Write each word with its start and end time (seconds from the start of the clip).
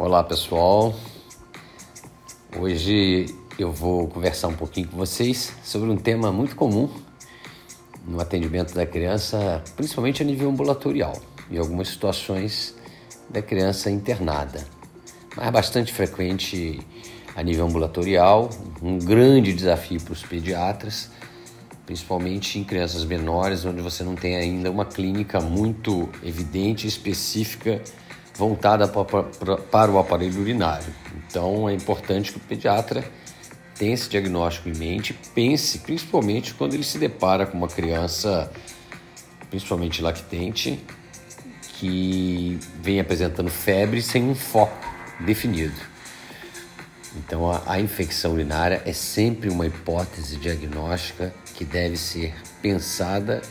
Olá 0.00 0.22
pessoal, 0.22 0.94
hoje 2.56 3.34
eu 3.58 3.72
vou 3.72 4.06
conversar 4.06 4.46
um 4.46 4.54
pouquinho 4.54 4.86
com 4.86 4.96
vocês 4.96 5.52
sobre 5.64 5.90
um 5.90 5.96
tema 5.96 6.30
muito 6.30 6.54
comum 6.54 6.88
no 8.06 8.20
atendimento 8.20 8.72
da 8.72 8.86
criança, 8.86 9.60
principalmente 9.74 10.22
a 10.22 10.24
nível 10.24 10.50
ambulatorial 10.50 11.20
e 11.50 11.58
algumas 11.58 11.88
situações 11.88 12.76
da 13.28 13.42
criança 13.42 13.90
internada, 13.90 14.64
mas 15.36 15.50
bastante 15.50 15.92
frequente 15.92 16.78
a 17.34 17.42
nível 17.42 17.66
ambulatorial, 17.66 18.50
um 18.80 19.00
grande 19.00 19.52
desafio 19.52 20.00
para 20.00 20.12
os 20.12 20.22
pediatras, 20.22 21.10
principalmente 21.84 22.56
em 22.56 22.62
crianças 22.62 23.04
menores, 23.04 23.64
onde 23.64 23.82
você 23.82 24.04
não 24.04 24.14
tem 24.14 24.36
ainda 24.36 24.70
uma 24.70 24.84
clínica 24.84 25.40
muito 25.40 26.08
evidente 26.22 26.86
e 26.86 26.88
específica 26.88 27.82
voltada 28.38 28.86
para 28.86 29.90
o 29.90 29.98
aparelho 29.98 30.40
urinário. 30.40 30.94
Então 31.26 31.68
é 31.68 31.74
importante 31.74 32.30
que 32.30 32.38
o 32.38 32.40
pediatra 32.40 33.04
tenha 33.76 33.92
esse 33.92 34.08
diagnóstico 34.08 34.68
em 34.68 34.76
mente, 34.76 35.12
pense 35.34 35.80
principalmente 35.80 36.54
quando 36.54 36.74
ele 36.74 36.84
se 36.84 36.98
depara 36.98 37.46
com 37.46 37.58
uma 37.58 37.66
criança, 37.66 38.50
principalmente 39.50 40.00
lactente, 40.00 40.78
que 41.74 42.58
vem 42.80 43.00
apresentando 43.00 43.50
febre 43.50 44.00
sem 44.00 44.22
um 44.22 44.36
foco 44.36 44.86
definido. 45.20 45.80
Então 47.16 47.50
a, 47.50 47.62
a 47.66 47.80
infecção 47.80 48.34
urinária 48.34 48.82
é 48.86 48.92
sempre 48.92 49.48
uma 49.48 49.66
hipótese 49.66 50.36
diagnóstica 50.36 51.34
que 51.54 51.64
deve 51.64 51.96
ser 51.96 52.34
pensada, 52.62 53.42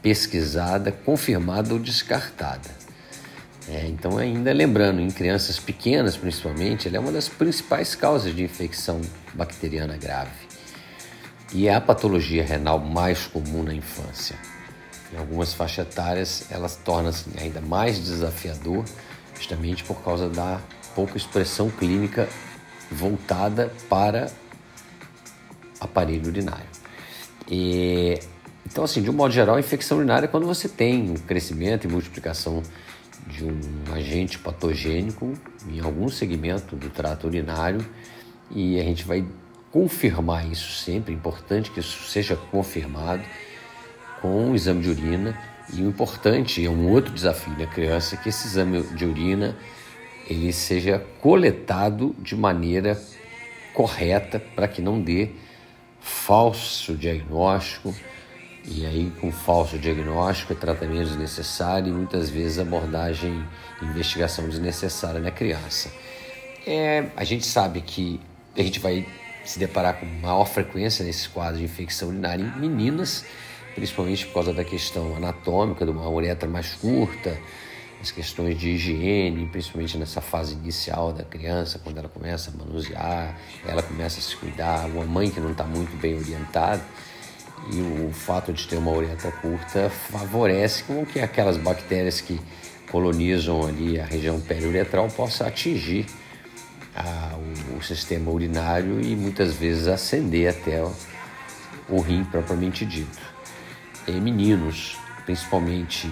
pesquisada, 0.00 0.92
confirmada 0.92 1.72
ou 1.72 1.80
descartada. 1.80 2.83
É, 3.68 3.86
então, 3.86 4.18
ainda 4.18 4.52
lembrando, 4.52 5.00
em 5.00 5.10
crianças 5.10 5.58
pequenas 5.58 6.16
principalmente, 6.16 6.86
ela 6.86 6.98
é 6.98 7.00
uma 7.00 7.12
das 7.12 7.28
principais 7.28 7.94
causas 7.94 8.34
de 8.34 8.42
infecção 8.42 9.00
bacteriana 9.32 9.96
grave. 9.96 10.44
E 11.52 11.68
é 11.68 11.74
a 11.74 11.80
patologia 11.80 12.44
renal 12.44 12.78
mais 12.78 13.26
comum 13.26 13.62
na 13.62 13.74
infância. 13.74 14.36
Em 15.12 15.16
algumas 15.16 15.54
faixas 15.54 15.86
etárias, 15.86 16.46
ela 16.50 16.68
torna-se 16.68 17.24
ainda 17.38 17.60
mais 17.60 18.02
desafiador, 18.02 18.84
justamente 19.34 19.84
por 19.84 20.02
causa 20.02 20.28
da 20.28 20.60
pouca 20.94 21.16
expressão 21.16 21.70
clínica 21.70 22.28
voltada 22.90 23.72
para 23.88 24.30
aparelho 25.80 26.26
urinário. 26.26 26.66
E, 27.48 28.18
então, 28.66 28.84
assim, 28.84 29.02
de 29.02 29.10
um 29.10 29.12
modo 29.12 29.32
geral, 29.32 29.56
a 29.56 29.60
infecção 29.60 29.98
urinária 29.98 30.26
é 30.26 30.28
quando 30.28 30.46
você 30.46 30.68
tem 30.68 31.10
um 31.10 31.14
crescimento 31.14 31.86
e 31.86 31.88
multiplicação 31.88 32.62
de 33.26 33.44
um 33.44 33.58
agente 33.92 34.38
patogênico 34.38 35.32
em 35.68 35.80
algum 35.80 36.08
segmento 36.08 36.76
do 36.76 36.90
trato 36.90 37.26
urinário 37.26 37.84
e 38.50 38.78
a 38.78 38.82
gente 38.82 39.04
vai 39.04 39.24
confirmar 39.70 40.46
isso 40.46 40.70
sempre, 40.72 41.12
é 41.12 41.16
importante 41.16 41.70
que 41.70 41.80
isso 41.80 42.08
seja 42.08 42.36
confirmado 42.36 43.22
com 44.20 44.50
o 44.50 44.54
exame 44.54 44.82
de 44.82 44.90
urina. 44.90 45.36
E 45.72 45.82
o 45.82 45.88
importante, 45.88 46.64
é 46.64 46.70
um 46.70 46.90
outro 46.90 47.12
desafio 47.12 47.54
da 47.56 47.66
criança, 47.66 48.16
que 48.16 48.28
esse 48.28 48.46
exame 48.46 48.82
de 48.82 49.04
urina 49.04 49.56
ele 50.28 50.52
seja 50.52 51.04
coletado 51.20 52.14
de 52.18 52.36
maneira 52.36 53.00
correta 53.72 54.38
para 54.38 54.68
que 54.68 54.80
não 54.80 55.00
dê 55.00 55.30
falso 56.00 56.94
diagnóstico, 56.94 57.94
e 58.66 58.86
aí, 58.86 59.12
com 59.20 59.30
falso 59.30 59.78
diagnóstico, 59.78 60.54
tratamento 60.54 61.08
desnecessário 61.08 61.88
e 61.88 61.92
muitas 61.92 62.30
vezes 62.30 62.58
abordagem 62.58 63.46
investigação 63.82 64.48
desnecessária 64.48 65.20
na 65.20 65.30
criança. 65.30 65.92
É, 66.66 67.08
a 67.14 67.24
gente 67.24 67.46
sabe 67.46 67.82
que 67.82 68.18
a 68.56 68.62
gente 68.62 68.80
vai 68.80 69.06
se 69.44 69.58
deparar 69.58 70.00
com 70.00 70.06
maior 70.06 70.46
frequência 70.46 71.04
nesses 71.04 71.26
quadros 71.26 71.58
de 71.58 71.64
infecção 71.64 72.08
urinária 72.08 72.42
em 72.42 72.58
meninas, 72.58 73.26
principalmente 73.74 74.26
por 74.28 74.34
causa 74.34 74.54
da 74.54 74.64
questão 74.64 75.14
anatômica, 75.14 75.84
de 75.84 75.90
uma 75.90 76.08
uretra 76.08 76.48
mais 76.48 76.72
curta, 76.72 77.38
as 78.00 78.10
questões 78.10 78.58
de 78.58 78.70
higiene, 78.70 79.46
principalmente 79.46 79.98
nessa 79.98 80.22
fase 80.22 80.54
inicial 80.54 81.12
da 81.12 81.22
criança, 81.22 81.78
quando 81.84 81.98
ela 81.98 82.08
começa 82.08 82.50
a 82.50 82.56
manusear, 82.56 83.38
ela 83.66 83.82
começa 83.82 84.20
a 84.20 84.22
se 84.22 84.34
cuidar, 84.36 84.86
uma 84.86 85.04
mãe 85.04 85.28
que 85.28 85.40
não 85.40 85.52
está 85.52 85.64
muito 85.64 85.94
bem 85.98 86.16
orientada 86.16 86.82
e 87.72 87.80
o 87.80 88.12
fato 88.12 88.52
de 88.52 88.66
ter 88.68 88.76
uma 88.76 88.90
uretra 88.90 89.32
curta 89.32 89.88
favorece 89.88 90.82
com 90.84 91.04
que 91.06 91.20
aquelas 91.20 91.56
bactérias 91.56 92.20
que 92.20 92.40
colonizam 92.90 93.66
ali 93.66 93.98
a 93.98 94.04
região 94.04 94.40
periuretral 94.40 95.08
possa 95.08 95.46
atingir 95.46 96.06
a, 96.94 97.36
o, 97.36 97.78
o, 97.78 97.82
sistema 97.82 98.30
urinário 98.30 99.00
e 99.00 99.16
muitas 99.16 99.54
vezes 99.54 99.88
ascender 99.88 100.48
até 100.50 100.82
o, 100.82 100.92
o 101.88 102.00
rim 102.00 102.24
propriamente 102.24 102.84
dito. 102.84 103.18
Em 104.06 104.20
meninos, 104.20 104.96
principalmente 105.24 106.10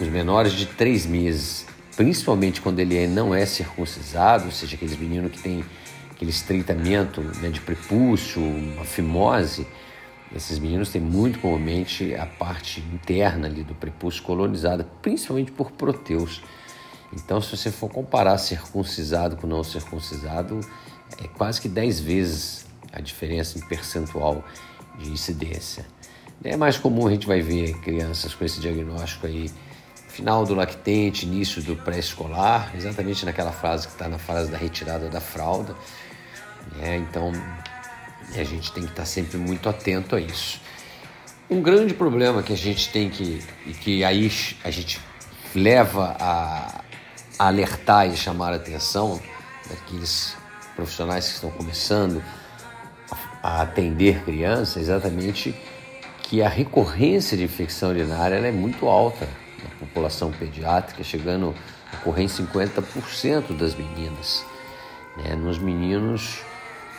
os 0.00 0.08
menores 0.08 0.52
de 0.52 0.66
três 0.66 1.04
meses, 1.04 1.66
principalmente 1.96 2.60
quando 2.60 2.78
ele 2.78 3.06
não 3.06 3.34
é 3.34 3.44
circuncisado, 3.44 4.46
ou 4.46 4.52
seja, 4.52 4.76
aqueles 4.76 4.96
meninos 4.96 5.32
que 5.32 5.38
têm 5.38 5.64
aquele 6.12 6.30
estreitamento 6.30 7.20
né, 7.40 7.48
de 7.48 7.60
prepúcio, 7.60 8.42
uma 8.42 8.84
fimose, 8.84 9.66
esses 10.34 10.58
meninos 10.58 10.90
têm 10.90 11.00
muito 11.00 11.40
comumente 11.40 12.14
a 12.14 12.26
parte 12.26 12.80
interna 12.92 13.46
ali 13.48 13.64
do 13.64 13.74
prepúcio 13.74 14.22
colonizada, 14.22 14.84
principalmente 15.02 15.50
por 15.50 15.72
proteus. 15.72 16.40
Então, 17.12 17.40
se 17.40 17.56
você 17.56 17.70
for 17.70 17.90
comparar 17.90 18.38
circuncisado 18.38 19.36
com 19.36 19.46
não 19.46 19.64
circuncisado, 19.64 20.60
é 21.22 21.26
quase 21.26 21.60
que 21.60 21.68
10 21.68 22.00
vezes 22.00 22.66
a 22.92 23.00
diferença 23.00 23.58
em 23.58 23.62
percentual 23.62 24.44
de 24.98 25.10
incidência. 25.10 25.84
É 26.42 26.56
mais 26.56 26.78
comum 26.78 27.06
a 27.06 27.10
gente 27.10 27.26
vai 27.26 27.42
ver 27.42 27.74
crianças 27.80 28.34
com 28.34 28.44
esse 28.44 28.60
diagnóstico 28.60 29.26
aí, 29.26 29.50
final 30.08 30.44
do 30.44 30.54
lactente, 30.54 31.26
início 31.26 31.62
do 31.62 31.76
pré-escolar, 31.76 32.72
exatamente 32.76 33.26
naquela 33.26 33.52
fase 33.52 33.86
que 33.86 33.92
está 33.92 34.08
na 34.08 34.18
fase 34.18 34.50
da 34.50 34.56
retirada 34.56 35.08
da 35.08 35.20
fralda. 35.20 35.74
É, 36.80 36.96
então, 36.96 37.32
e 38.34 38.40
a 38.40 38.44
gente 38.44 38.72
tem 38.72 38.84
que 38.84 38.90
estar 38.90 39.04
sempre 39.04 39.36
muito 39.38 39.68
atento 39.68 40.16
a 40.16 40.20
isso. 40.20 40.60
Um 41.48 41.60
grande 41.60 41.94
problema 41.94 42.42
que 42.42 42.52
a 42.52 42.56
gente 42.56 42.90
tem 42.90 43.10
que, 43.10 43.42
e 43.66 43.72
que 43.72 44.04
aí 44.04 44.30
a 44.62 44.70
gente 44.70 45.00
leva 45.54 46.16
a, 46.18 46.84
alertar 47.38 48.06
e 48.06 48.16
chamar 48.16 48.52
a 48.52 48.56
atenção 48.56 49.20
daqueles 49.68 50.36
profissionais 50.76 51.26
que 51.26 51.34
estão 51.34 51.50
começando 51.50 52.22
a 53.42 53.62
atender 53.62 54.22
crianças, 54.24 54.82
exatamente 54.82 55.54
que 56.22 56.42
a 56.42 56.48
recorrência 56.48 57.36
de 57.36 57.42
infecção 57.42 57.90
urinária 57.90 58.36
é 58.36 58.52
muito 58.52 58.86
alta 58.86 59.26
na 59.62 59.70
população 59.80 60.30
pediátrica, 60.30 61.02
chegando 61.02 61.54
a 61.92 61.96
ocorrer 61.96 62.24
em 62.24 62.28
50% 62.28 63.56
das 63.56 63.74
meninas. 63.74 64.44
Né? 65.16 65.34
Nos 65.34 65.58
meninos, 65.58 66.42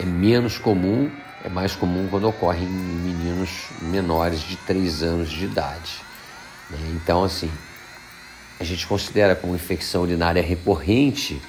é 0.02 0.06
menos 0.06 0.58
comum, 0.58 1.12
é 1.44 1.50
mais 1.50 1.76
comum 1.76 2.08
quando 2.10 2.28
ocorre 2.28 2.66
em 2.66 2.70
meninos 2.70 3.68
menores 3.82 4.42
de 4.42 4.58
3 4.58 5.04
anos 5.04 5.30
de 5.30 5.46
idade. 5.46 6.02
Né? 6.70 6.78
Então, 6.96 7.24
assim, 7.24 7.52
a 8.60 8.64
gente 8.64 8.88
considera 8.88 9.36
como 9.36 9.54
infecção 9.54 10.02
urinária 10.02 10.42
recorrente 10.42 11.40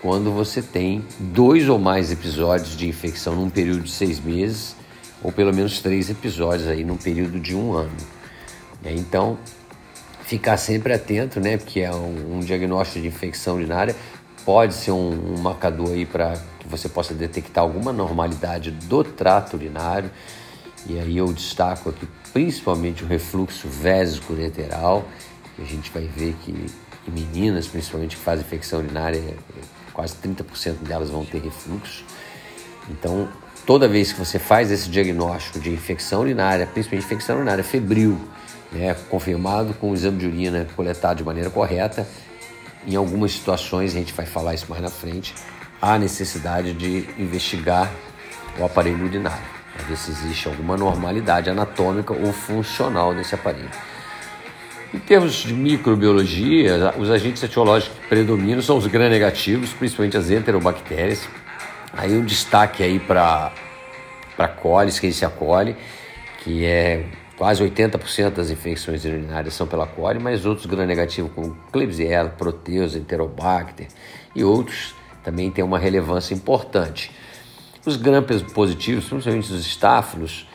quando 0.00 0.30
você 0.30 0.62
tem 0.62 1.04
dois 1.18 1.68
ou 1.68 1.78
mais 1.78 2.12
episódios 2.12 2.76
de 2.76 2.88
infecção 2.88 3.34
num 3.34 3.50
período 3.50 3.82
de 3.82 3.90
seis 3.90 4.20
meses, 4.20 4.76
ou 5.22 5.32
pelo 5.32 5.52
menos 5.52 5.80
três 5.80 6.08
episódios 6.08 6.68
aí 6.68 6.84
num 6.84 6.96
período 6.96 7.40
de 7.40 7.56
um 7.56 7.72
ano. 7.72 7.96
Né? 8.80 8.92
Então, 8.96 9.36
ficar 10.22 10.56
sempre 10.56 10.92
atento, 10.92 11.40
né? 11.40 11.56
Porque 11.56 11.80
é 11.80 11.92
um, 11.92 12.36
um 12.36 12.40
diagnóstico 12.40 13.00
de 13.00 13.08
infecção 13.08 13.56
urinária 13.56 13.96
pode 14.44 14.74
ser 14.74 14.92
um, 14.92 15.34
um 15.34 15.40
marcador 15.40 15.90
aí 15.90 16.06
para 16.06 16.40
que 16.68 16.70
você 16.70 16.88
possa 16.88 17.14
detectar 17.14 17.64
alguma 17.64 17.92
normalidade 17.92 18.70
do 18.70 19.02
trato 19.02 19.54
urinário. 19.56 20.10
E 20.86 20.98
aí 20.98 21.16
eu 21.16 21.32
destaco 21.32 21.88
aqui 21.88 22.06
principalmente 22.32 23.02
o 23.02 23.06
refluxo 23.06 23.66
vésico-ureteral, 23.66 25.08
que 25.56 25.62
a 25.62 25.64
gente 25.64 25.90
vai 25.90 26.04
ver 26.04 26.36
que, 26.44 26.66
meninas, 27.08 27.66
principalmente 27.66 28.16
que 28.16 28.22
fazem 28.22 28.44
infecção 28.44 28.80
urinária, 28.80 29.20
quase 29.92 30.14
30% 30.16 30.74
delas 30.86 31.10
vão 31.10 31.24
ter 31.24 31.40
refluxo. 31.40 32.04
Então, 32.90 33.28
toda 33.66 33.88
vez 33.88 34.12
que 34.12 34.18
você 34.18 34.38
faz 34.38 34.70
esse 34.70 34.88
diagnóstico 34.88 35.58
de 35.58 35.70
infecção 35.70 36.20
urinária, 36.20 36.66
principalmente 36.66 37.06
infecção 37.06 37.36
urinária 37.36 37.64
febril, 37.64 38.18
né, 38.70 38.94
confirmado 39.08 39.74
com 39.74 39.90
o 39.90 39.94
exame 39.94 40.18
de 40.18 40.26
urina 40.26 40.66
coletado 40.76 41.16
de 41.16 41.24
maneira 41.24 41.50
correta, 41.50 42.06
em 42.86 42.94
algumas 42.94 43.32
situações, 43.32 43.92
a 43.92 43.98
gente 43.98 44.12
vai 44.12 44.24
falar 44.24 44.54
isso 44.54 44.66
mais 44.68 44.80
na 44.80 44.90
frente, 44.90 45.34
há 45.80 45.98
necessidade 45.98 46.72
de 46.72 47.08
investigar 47.18 47.90
o 48.58 48.64
aparelho 48.64 49.04
urinário, 49.04 49.44
para 49.74 49.86
ver 49.86 49.96
se 49.96 50.10
existe 50.10 50.48
alguma 50.48 50.76
normalidade 50.76 51.48
anatômica 51.48 52.12
ou 52.12 52.32
funcional 52.32 53.14
nesse 53.14 53.34
aparelho. 53.34 53.70
Em 54.92 54.98
termos 54.98 55.34
de 55.34 55.52
microbiologia, 55.52 56.94
os 56.98 57.10
agentes 57.10 57.42
etiológicos 57.42 57.98
que 57.98 58.08
predominam 58.08 58.62
são 58.62 58.78
os 58.78 58.86
gram-negativos, 58.86 59.72
principalmente 59.74 60.16
as 60.16 60.30
enterobactérias. 60.30 61.28
Aí 61.92 62.16
um 62.16 62.24
destaque 62.24 62.82
aí 62.82 62.98
para 62.98 63.52
para 64.34 64.46
coli, 64.46 64.88
Escherichia 64.88 65.28
coli, 65.28 65.76
que 66.44 66.64
é 66.64 67.04
quase 67.36 67.62
80% 67.62 68.30
das 68.30 68.50
infecções 68.50 69.04
urinárias 69.04 69.52
são 69.52 69.66
pela 69.66 69.84
coli, 69.84 70.20
mas 70.20 70.46
outros 70.46 70.66
gram-negativos 70.66 71.32
como 71.34 71.58
Klebsiella, 71.72 72.30
Proteus, 72.30 72.94
Enterobacter 72.94 73.88
e 74.36 74.44
outros 74.44 74.94
também 75.22 75.50
têm 75.50 75.64
uma 75.64 75.78
relevância 75.78 76.34
importante. 76.34 77.10
Os 77.84 77.96
gram 77.96 78.22
positivos, 78.54 79.04
principalmente 79.06 79.52
os 79.52 79.66
estáfilos, 79.66 80.46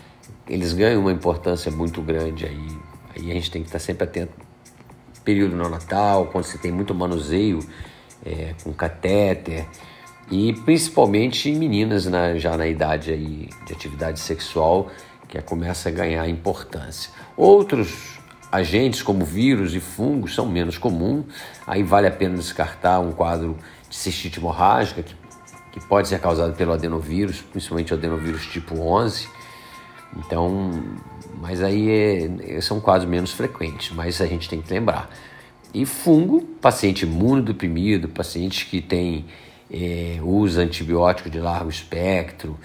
eles 0.48 0.74
ganham 0.74 1.02
uma 1.02 1.12
importância 1.12 1.72
muito 1.72 2.02
grande 2.02 2.46
aí. 2.46 2.78
Aí 3.16 3.32
a 3.32 3.34
gente 3.34 3.50
tem 3.50 3.62
que 3.62 3.70
estar 3.70 3.80
sempre 3.80 4.04
atento. 4.04 4.34
Período 5.24 5.56
neonatal, 5.56 6.26
quando 6.28 6.44
você 6.44 6.58
tem 6.58 6.72
muito 6.72 6.94
manuseio 6.94 7.60
é, 8.26 8.54
com 8.64 8.74
catéter 8.74 9.66
e 10.30 10.54
principalmente 10.54 11.52
meninas 11.52 12.06
na, 12.06 12.38
já 12.38 12.58
na 12.58 12.68
idade 12.68 13.12
aí 13.12 13.50
de 13.66 13.74
atividade 13.74 14.20
sexual 14.20 14.90
que 15.28 15.42
começa 15.42 15.90
a 15.90 15.92
ganhar 15.92 16.28
importância. 16.28 17.12
Outros 17.36 18.20
agentes 18.52 19.02
como 19.02 19.26
vírus 19.26 19.74
e 19.74 19.80
fungos 19.80 20.36
são 20.36 20.46
menos 20.46 20.78
comuns, 20.78 21.26
aí 21.66 21.82
vale 21.82 22.06
a 22.06 22.12
pena 22.12 22.36
descartar 22.36 23.00
um 23.00 23.12
quadro 23.12 23.58
cistite 23.94 24.40
hemorrágica 24.40 25.04
que, 25.04 25.16
que 25.72 25.80
pode 25.88 26.08
ser 26.08 26.20
causado 26.20 26.56
pelo 26.56 26.74
adenovírus, 26.74 27.42
principalmente 27.42 27.94
o 27.94 27.98
adenovírus 27.98 28.46
tipo 28.48 28.80
11, 28.80 29.28
então, 30.18 30.84
mas 31.40 31.62
aí 31.62 31.90
é, 32.42 32.62
são 32.62 32.80
quase 32.80 33.06
menos 33.08 33.32
frequentes, 33.32 33.92
mas 33.92 34.22
a 34.22 34.26
gente 34.26 34.50
tem 34.50 34.62
que 34.62 34.72
lembrar. 34.72 35.10
E 35.74 35.86
fungo, 35.86 36.42
paciente 36.62 37.04
imunodeprimido, 37.04 38.08
paciente 38.08 38.68
que 38.68 38.80
tem 38.80 39.26
é, 39.72 40.20
usa 40.22 40.62
antibiótico 40.62 41.30
de 41.30 41.40
largo 41.40 41.70
espectro 41.70 42.58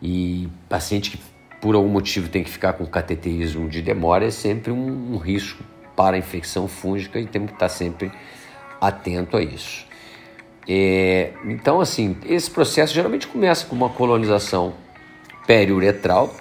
e 0.00 0.48
paciente 0.68 1.10
que 1.10 1.18
por 1.60 1.74
algum 1.74 1.88
motivo 1.88 2.28
tem 2.28 2.44
que 2.44 2.50
ficar 2.50 2.74
com 2.74 2.86
cateterismo 2.86 3.68
de 3.68 3.82
demora 3.82 4.26
é 4.26 4.30
sempre 4.30 4.70
um, 4.70 5.14
um 5.14 5.16
risco 5.16 5.62
para 5.96 6.16
infecção 6.16 6.68
fúngica 6.68 7.20
e 7.20 7.26
temos 7.26 7.50
que 7.50 7.56
estar 7.56 7.68
sempre 7.68 8.12
atento 8.80 9.36
a 9.36 9.42
isso. 9.42 9.84
É, 10.68 11.32
então, 11.44 11.80
assim, 11.80 12.16
esse 12.24 12.50
processo 12.50 12.94
geralmente 12.94 13.26
começa 13.26 13.66
com 13.66 13.74
uma 13.74 13.88
colonização 13.88 14.74
periuretral, 15.46 16.34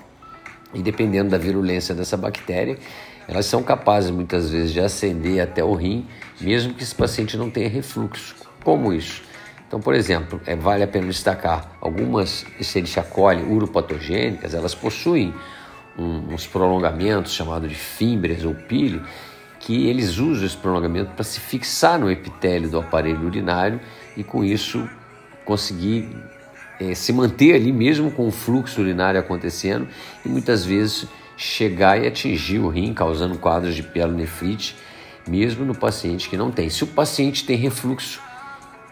e 0.73 0.81
dependendo 0.81 1.29
da 1.29 1.37
virulência 1.37 1.93
dessa 1.93 2.15
bactéria, 2.15 2.77
elas 3.27 3.45
são 3.45 3.63
capazes 3.63 4.09
muitas 4.11 4.49
vezes 4.49 4.71
de 4.71 4.79
ascender 4.79 5.41
até 5.41 5.63
o 5.63 5.73
rim, 5.73 6.07
mesmo 6.39 6.73
que 6.73 6.83
esse 6.83 6.95
paciente 6.95 7.35
não 7.37 7.49
tenha 7.49 7.69
refluxo. 7.69 8.35
Como 8.63 8.93
isso? 8.93 9.23
Então, 9.67 9.79
por 9.79 9.93
exemplo, 9.95 10.39
é, 10.45 10.55
vale 10.55 10.83
a 10.83 10.87
pena 10.87 11.07
destacar 11.07 11.77
algumas 11.79 12.45
Escherichia 12.59 13.03
coli 13.03 13.41
uropatogênicas, 13.41 14.53
elas 14.53 14.75
possuem 14.75 15.33
um, 15.97 16.33
uns 16.33 16.45
prolongamentos 16.45 17.33
chamados 17.33 17.69
de 17.69 17.75
fímbrias 17.75 18.43
ou 18.43 18.53
pílio, 18.53 19.03
que 19.59 19.87
eles 19.87 20.17
usam 20.17 20.45
esse 20.45 20.57
prolongamento 20.57 21.11
para 21.11 21.23
se 21.23 21.39
fixar 21.39 21.99
no 21.99 22.09
epitélio 22.09 22.69
do 22.69 22.79
aparelho 22.79 23.25
urinário 23.25 23.79
e 24.15 24.23
com 24.23 24.43
isso 24.43 24.87
conseguir 25.45 26.09
é, 26.79 26.95
se 26.95 27.13
manter 27.13 27.55
ali 27.55 27.71
mesmo 27.71 28.11
com 28.11 28.27
o 28.27 28.31
fluxo 28.31 28.81
urinário 28.81 29.19
acontecendo 29.19 29.87
e 30.25 30.29
muitas 30.29 30.65
vezes 30.65 31.07
chegar 31.37 32.01
e 32.01 32.07
atingir 32.07 32.59
o 32.59 32.69
rim, 32.69 32.93
causando 32.93 33.37
quadros 33.37 33.75
de 33.75 33.83
pielonefrite, 33.83 34.75
mesmo 35.27 35.65
no 35.65 35.75
paciente 35.75 36.29
que 36.29 36.37
não 36.37 36.51
tem. 36.51 36.69
Se 36.69 36.83
o 36.83 36.87
paciente 36.87 37.45
tem 37.45 37.57
refluxo, 37.57 38.21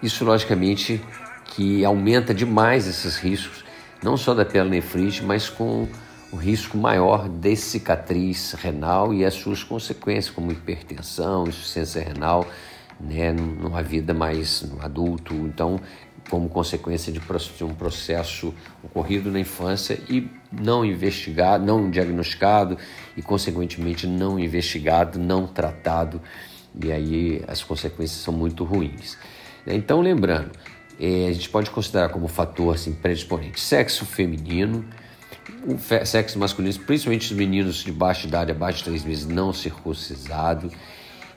isso 0.01 0.23
logicamente 0.23 1.01
que 1.45 1.83
aumenta 1.83 2.33
demais 2.33 2.87
esses 2.87 3.17
riscos, 3.17 3.63
não 4.03 4.15
só 4.17 4.33
da 4.33 4.45
pielonefrite, 4.45 5.23
mas 5.23 5.49
com 5.49 5.87
o 6.31 6.35
risco 6.35 6.77
maior 6.77 7.27
de 7.27 7.55
cicatriz 7.55 8.53
renal 8.53 9.13
e 9.13 9.25
as 9.25 9.33
suas 9.33 9.63
consequências, 9.63 10.33
como 10.33 10.51
hipertensão, 10.51 11.47
insuficiência 11.47 12.01
renal, 12.01 12.47
né, 12.99 13.31
numa 13.31 13.81
vida 13.81 14.13
mais 14.13 14.65
adulto. 14.81 15.33
Então, 15.33 15.79
como 16.29 16.47
consequência 16.47 17.11
de 17.11 17.19
um 17.63 17.73
processo 17.73 18.53
ocorrido 18.83 19.31
na 19.31 19.39
infância 19.39 19.99
e 20.09 20.29
não 20.51 20.85
investigado, 20.85 21.65
não 21.65 21.89
diagnosticado 21.89 22.77
e, 23.17 23.21
consequentemente, 23.21 24.05
não 24.05 24.39
investigado, 24.39 25.17
não 25.17 25.47
tratado, 25.47 26.21
e 26.81 26.91
aí 26.91 27.43
as 27.47 27.63
consequências 27.63 28.21
são 28.21 28.33
muito 28.33 28.63
ruins. 28.63 29.17
Então, 29.65 30.01
lembrando, 30.01 30.51
é, 30.99 31.27
a 31.27 31.33
gente 31.33 31.49
pode 31.49 31.69
considerar 31.71 32.09
como 32.09 32.27
fator 32.27 32.75
assim, 32.75 32.93
predisponente 32.93 33.59
sexo 33.59 34.05
feminino, 34.05 34.85
o 35.65 36.05
sexo 36.05 36.37
masculino, 36.37 36.77
principalmente 36.79 37.31
os 37.31 37.37
meninos 37.37 37.83
de 37.83 37.91
baixa 37.91 38.27
idade, 38.27 38.51
abaixo 38.51 38.79
de 38.79 38.85
3 38.85 39.03
meses, 39.03 39.25
não 39.25 39.51
circuncisado, 39.51 40.71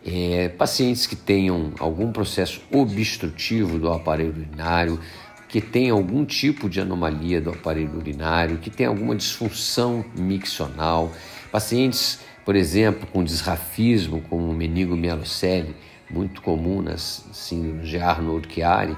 é, 0.05 0.49
pacientes 0.49 1.07
que 1.07 1.17
tenham 1.17 1.73
algum 1.79 2.13
processo 2.13 2.61
obstrutivo 2.73 3.79
do 3.79 3.93
aparelho 3.93 4.31
urinário, 4.31 5.01
que 5.49 5.61
tenham 5.61 5.97
algum 5.97 6.25
tipo 6.25 6.69
de 6.69 6.81
anomalia 6.81 7.41
do 7.41 7.51
aparelho 7.51 7.97
urinário, 7.97 8.59
que 8.59 8.71
tenham 8.71 8.93
alguma 8.93 9.15
disfunção 9.15 10.05
miccional, 10.17 11.13
pacientes, 11.51 12.21
por 12.45 12.57
exemplo, 12.57 13.07
com 13.13 13.23
disrafismo, 13.23 14.23
como 14.23 14.53
meningomielocelli, 14.53 15.77
muito 16.11 16.43
comum 16.43 16.83
nas 16.83 17.25
síndromes 17.33 17.89
de 17.89 17.99
Arnold-Chiari, 17.99 18.97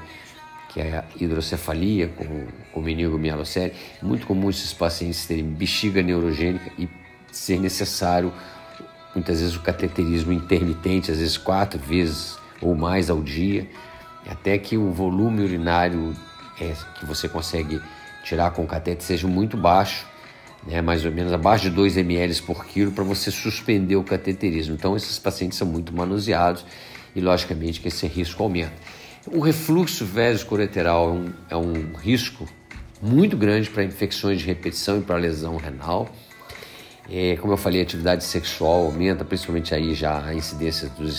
que 0.73 0.81
é 0.81 0.99
a 0.99 1.05
hidrocefalia 1.21 2.09
com, 2.09 2.47
com 2.73 2.81
meningomielocelli, 2.81 3.73
muito 4.03 4.27
comum 4.27 4.49
esses 4.49 4.73
pacientes 4.73 5.27
terem 5.27 5.45
bexiga 5.45 6.03
neurogênica 6.03 6.71
e 6.79 6.89
ser 7.31 7.61
necessário 7.61 8.33
muitas 9.15 9.41
vezes 9.41 9.57
o 9.57 9.61
cateterismo 9.61 10.33
intermitente, 10.33 11.11
às 11.11 11.19
vezes 11.19 11.37
quatro 11.37 11.79
vezes 11.79 12.37
ou 12.61 12.75
mais 12.75 13.11
ao 13.11 13.23
dia, 13.23 13.69
até 14.29 14.57
que 14.59 14.77
o 14.77 14.91
volume 14.91 15.43
urinário 15.43 16.15
é, 16.61 16.75
que 16.99 17.05
você 17.05 17.29
consegue 17.29 17.81
tirar 18.23 18.51
com 18.53 18.65
o 18.65 18.67
cateter 18.67 19.03
seja 19.03 19.27
muito 19.27 19.57
baixo, 19.57 20.07
né, 20.67 20.81
mais 20.81 21.05
ou 21.05 21.13
menos 21.13 21.33
abaixo 21.33 21.65
de 21.65 21.71
2 21.71 21.99
ml 21.99 22.41
por 22.43 22.65
quilo, 22.65 22.91
para 22.91 23.05
você 23.05 23.31
suspender 23.31 23.97
o 23.97 24.03
cateterismo. 24.03 24.75
Então, 24.75 24.97
esses 24.97 25.19
pacientes 25.19 25.59
são 25.59 25.67
muito 25.67 25.95
manuseados 25.95 26.65
e, 27.15 27.21
logicamente, 27.21 27.81
que 27.81 27.89
esse 27.89 28.07
risco 28.07 28.43
aumenta. 28.43 28.73
O 29.27 29.41
refluxo 29.41 30.05
vesicolateral 30.05 31.09
é 31.09 31.13
um, 31.13 31.33
é 31.51 31.57
um 31.57 31.95
risco 31.95 32.49
muito 33.01 33.37
grande 33.37 33.69
para 33.69 33.85
infecções 33.85 34.39
de 34.39 34.47
repetição 34.47 34.99
e 34.99 35.03
para 35.03 35.17
lesão 35.17 35.57
renal. 35.57 36.11
É, 37.11 37.37
como 37.37 37.53
eu 37.53 37.57
falei, 37.57 37.83
atividade 37.83 38.25
sexual 38.25 38.87
aumenta, 38.87 39.25
principalmente 39.25 39.75
aí 39.75 39.95
já 39.95 40.25
a 40.25 40.35
incidência 40.35 40.89
dos 40.89 41.15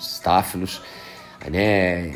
estáfilos, 0.00 0.80
né? 1.50 2.14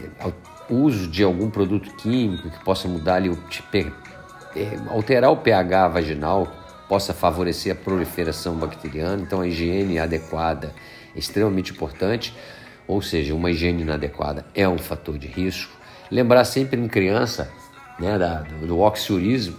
o 0.71 0.75
uso 0.75 1.09
de 1.09 1.23
algum 1.23 1.50
produto 1.50 1.90
químico 1.97 2.49
que 2.49 2.64
possa 2.64 2.87
mudar 2.87 3.16
ali, 3.16 3.28
o, 3.28 3.38
é, 4.54 4.78
alterar 4.88 5.30
o 5.30 5.37
pH 5.37 5.88
vaginal, 5.88 6.47
possa 6.88 7.12
favorecer 7.12 7.73
a 7.73 7.75
proliferação 7.75 8.54
bacteriana. 8.54 9.21
Então, 9.23 9.40
a 9.40 9.49
higiene 9.49 9.99
adequada 9.99 10.73
é 11.14 11.18
extremamente 11.18 11.73
importante, 11.73 12.35
ou 12.87 13.02
seja, 13.02 13.35
uma 13.35 13.50
higiene 13.50 13.82
inadequada 13.82 14.44
é 14.54 14.68
um 14.68 14.78
fator 14.78 15.18
de 15.18 15.26
risco. 15.26 15.73
Lembrar 16.11 16.44
sempre 16.44 16.78
em 16.80 16.88
criança 16.88 17.50
né, 17.99 18.18
da, 18.18 18.42
do, 18.42 18.66
do 18.66 18.78
oxiurismo, 18.80 19.56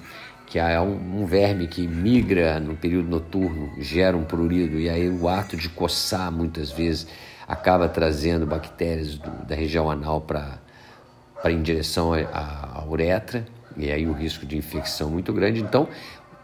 que 0.48 0.60
é 0.60 0.80
um, 0.80 1.26
verme 1.26 1.68
que 1.68 1.88
migra 1.88 2.60
no 2.60 2.76
período 2.76 3.10
noturno, 3.10 3.72
gera 3.80 4.16
um 4.16 4.24
prurido, 4.24 4.80
e 4.80 4.90
aí 4.90 5.10
o 5.10 5.28
ato 5.28 5.58
de 5.58 5.70
coçar 5.70 6.32
muitas 6.32 6.72
vezes 6.72 7.08
acaba 7.48 7.90
trazendo 7.90 8.46
bactérias 8.46 9.16
do, 9.16 9.32
da 9.46 9.56
região 9.56 9.90
anal 9.90 10.22
para 10.22 10.60
em 11.46 11.62
direção 11.62 12.14
à 12.14 12.84
uretra, 12.88 13.46
e 13.76 13.92
aí 13.92 14.06
o 14.06 14.14
risco 14.14 14.46
de 14.46 14.58
infecção 14.58 15.10
muito 15.10 15.34
grande. 15.34 15.62
Então, 15.62 15.88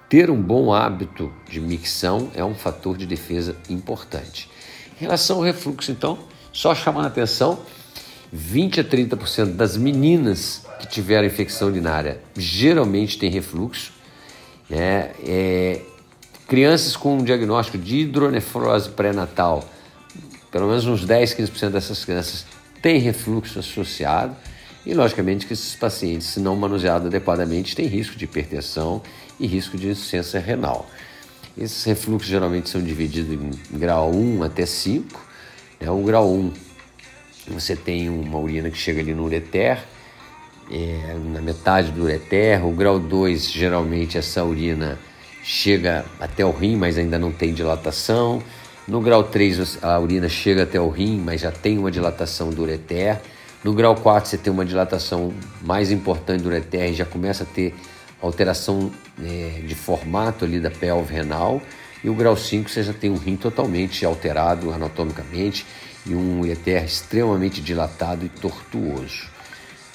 ter 0.09 0.29
um 0.31 0.41
bom 0.41 0.73
hábito 0.73 1.31
de 1.47 1.61
micção 1.61 2.31
é 2.33 2.43
um 2.43 2.55
fator 2.55 2.97
de 2.97 3.05
defesa 3.05 3.55
importante. 3.69 4.49
Em 4.97 5.01
relação 5.01 5.37
ao 5.37 5.43
refluxo, 5.43 5.91
então, 5.91 6.17
só 6.51 6.73
chamando 6.73 7.05
a 7.05 7.07
atenção, 7.09 7.59
20 8.31 8.81
a 8.81 8.83
30% 8.83 9.55
das 9.55 9.77
meninas 9.77 10.65
que 10.79 10.87
tiveram 10.87 11.27
infecção 11.27 11.67
urinária 11.67 12.19
geralmente 12.35 13.17
têm 13.17 13.29
refluxo, 13.29 13.91
né? 14.69 15.11
É, 15.25 15.81
crianças 16.47 16.95
com 16.95 17.17
um 17.17 17.23
diagnóstico 17.23 17.77
de 17.77 17.97
hidronefrose 17.97 18.89
pré-natal, 18.89 19.63
pelo 20.51 20.67
menos 20.67 20.85
uns 20.87 21.05
10, 21.05 21.35
15% 21.35 21.69
dessas 21.69 22.03
crianças 22.03 22.45
têm 22.81 22.99
refluxo 22.99 23.59
associado. 23.59 24.35
E, 24.85 24.93
logicamente, 24.93 25.45
que 25.45 25.53
esses 25.53 25.75
pacientes, 25.75 26.27
se 26.27 26.39
não 26.39 26.55
manuseados 26.55 27.07
adequadamente, 27.07 27.75
têm 27.75 27.85
risco 27.85 28.15
de 28.15 28.25
hipertensão 28.25 29.03
e 29.39 29.45
risco 29.45 29.77
de 29.77 29.89
insuficiência 29.89 30.39
renal. 30.39 30.89
Esses 31.55 31.83
refluxos 31.83 32.29
geralmente 32.29 32.69
são 32.69 32.81
divididos 32.81 33.33
em 33.33 33.77
grau 33.77 34.09
1 34.11 34.43
até 34.43 34.65
5, 34.65 35.27
Né? 35.79 35.91
O 35.91 36.01
grau 36.03 36.31
1, 36.31 36.53
você 37.49 37.75
tem 37.75 38.09
uma 38.09 38.39
urina 38.39 38.69
que 38.71 38.77
chega 38.77 39.01
ali 39.01 39.13
no 39.13 39.25
ureter, 39.25 39.83
é, 40.71 41.15
na 41.31 41.41
metade 41.41 41.91
do 41.91 42.03
ureter. 42.03 42.65
O 42.65 42.71
grau 42.71 42.99
2, 42.99 43.51
geralmente 43.51 44.17
essa 44.17 44.43
urina 44.43 44.99
chega 45.43 46.05
até 46.19 46.45
o 46.45 46.51
rim, 46.51 46.75
mas 46.75 46.97
ainda 46.97 47.17
não 47.17 47.31
tem 47.31 47.53
dilatação. 47.53 48.41
No 48.87 49.01
grau 49.01 49.23
3, 49.23 49.83
a 49.83 49.99
urina 49.99 50.29
chega 50.29 50.63
até 50.63 50.79
o 50.79 50.89
rim, 50.89 51.19
mas 51.19 51.41
já 51.41 51.51
tem 51.51 51.77
uma 51.77 51.91
dilatação 51.91 52.49
do 52.49 52.63
ureter. 52.63 53.19
No 53.63 53.73
grau 53.73 53.95
4, 53.95 54.29
você 54.29 54.37
tem 54.37 54.51
uma 54.51 54.65
dilatação 54.65 55.33
mais 55.61 55.91
importante 55.91 56.41
do 56.41 56.49
ureter 56.49 56.91
e 56.91 56.93
já 56.93 57.05
começa 57.05 57.43
a 57.43 57.45
ter 57.45 57.75
alteração 58.21 58.91
é, 59.21 59.61
de 59.65 59.75
formato 59.75 60.45
ali 60.45 60.59
da 60.59 60.71
pelve 60.71 61.13
renal. 61.13 61.61
E 62.03 62.09
o 62.09 62.13
grau 62.13 62.35
5 62.35 62.69
você 62.69 62.81
já 62.81 62.93
tem 62.93 63.09
um 63.09 63.17
rim 63.17 63.35
totalmente 63.35 64.05
alterado 64.05 64.71
anatomicamente 64.71 65.65
e 66.05 66.15
um 66.15 66.39
ureter 66.39 66.83
extremamente 66.83 67.61
dilatado 67.61 68.25
e 68.25 68.29
tortuoso. 68.29 69.38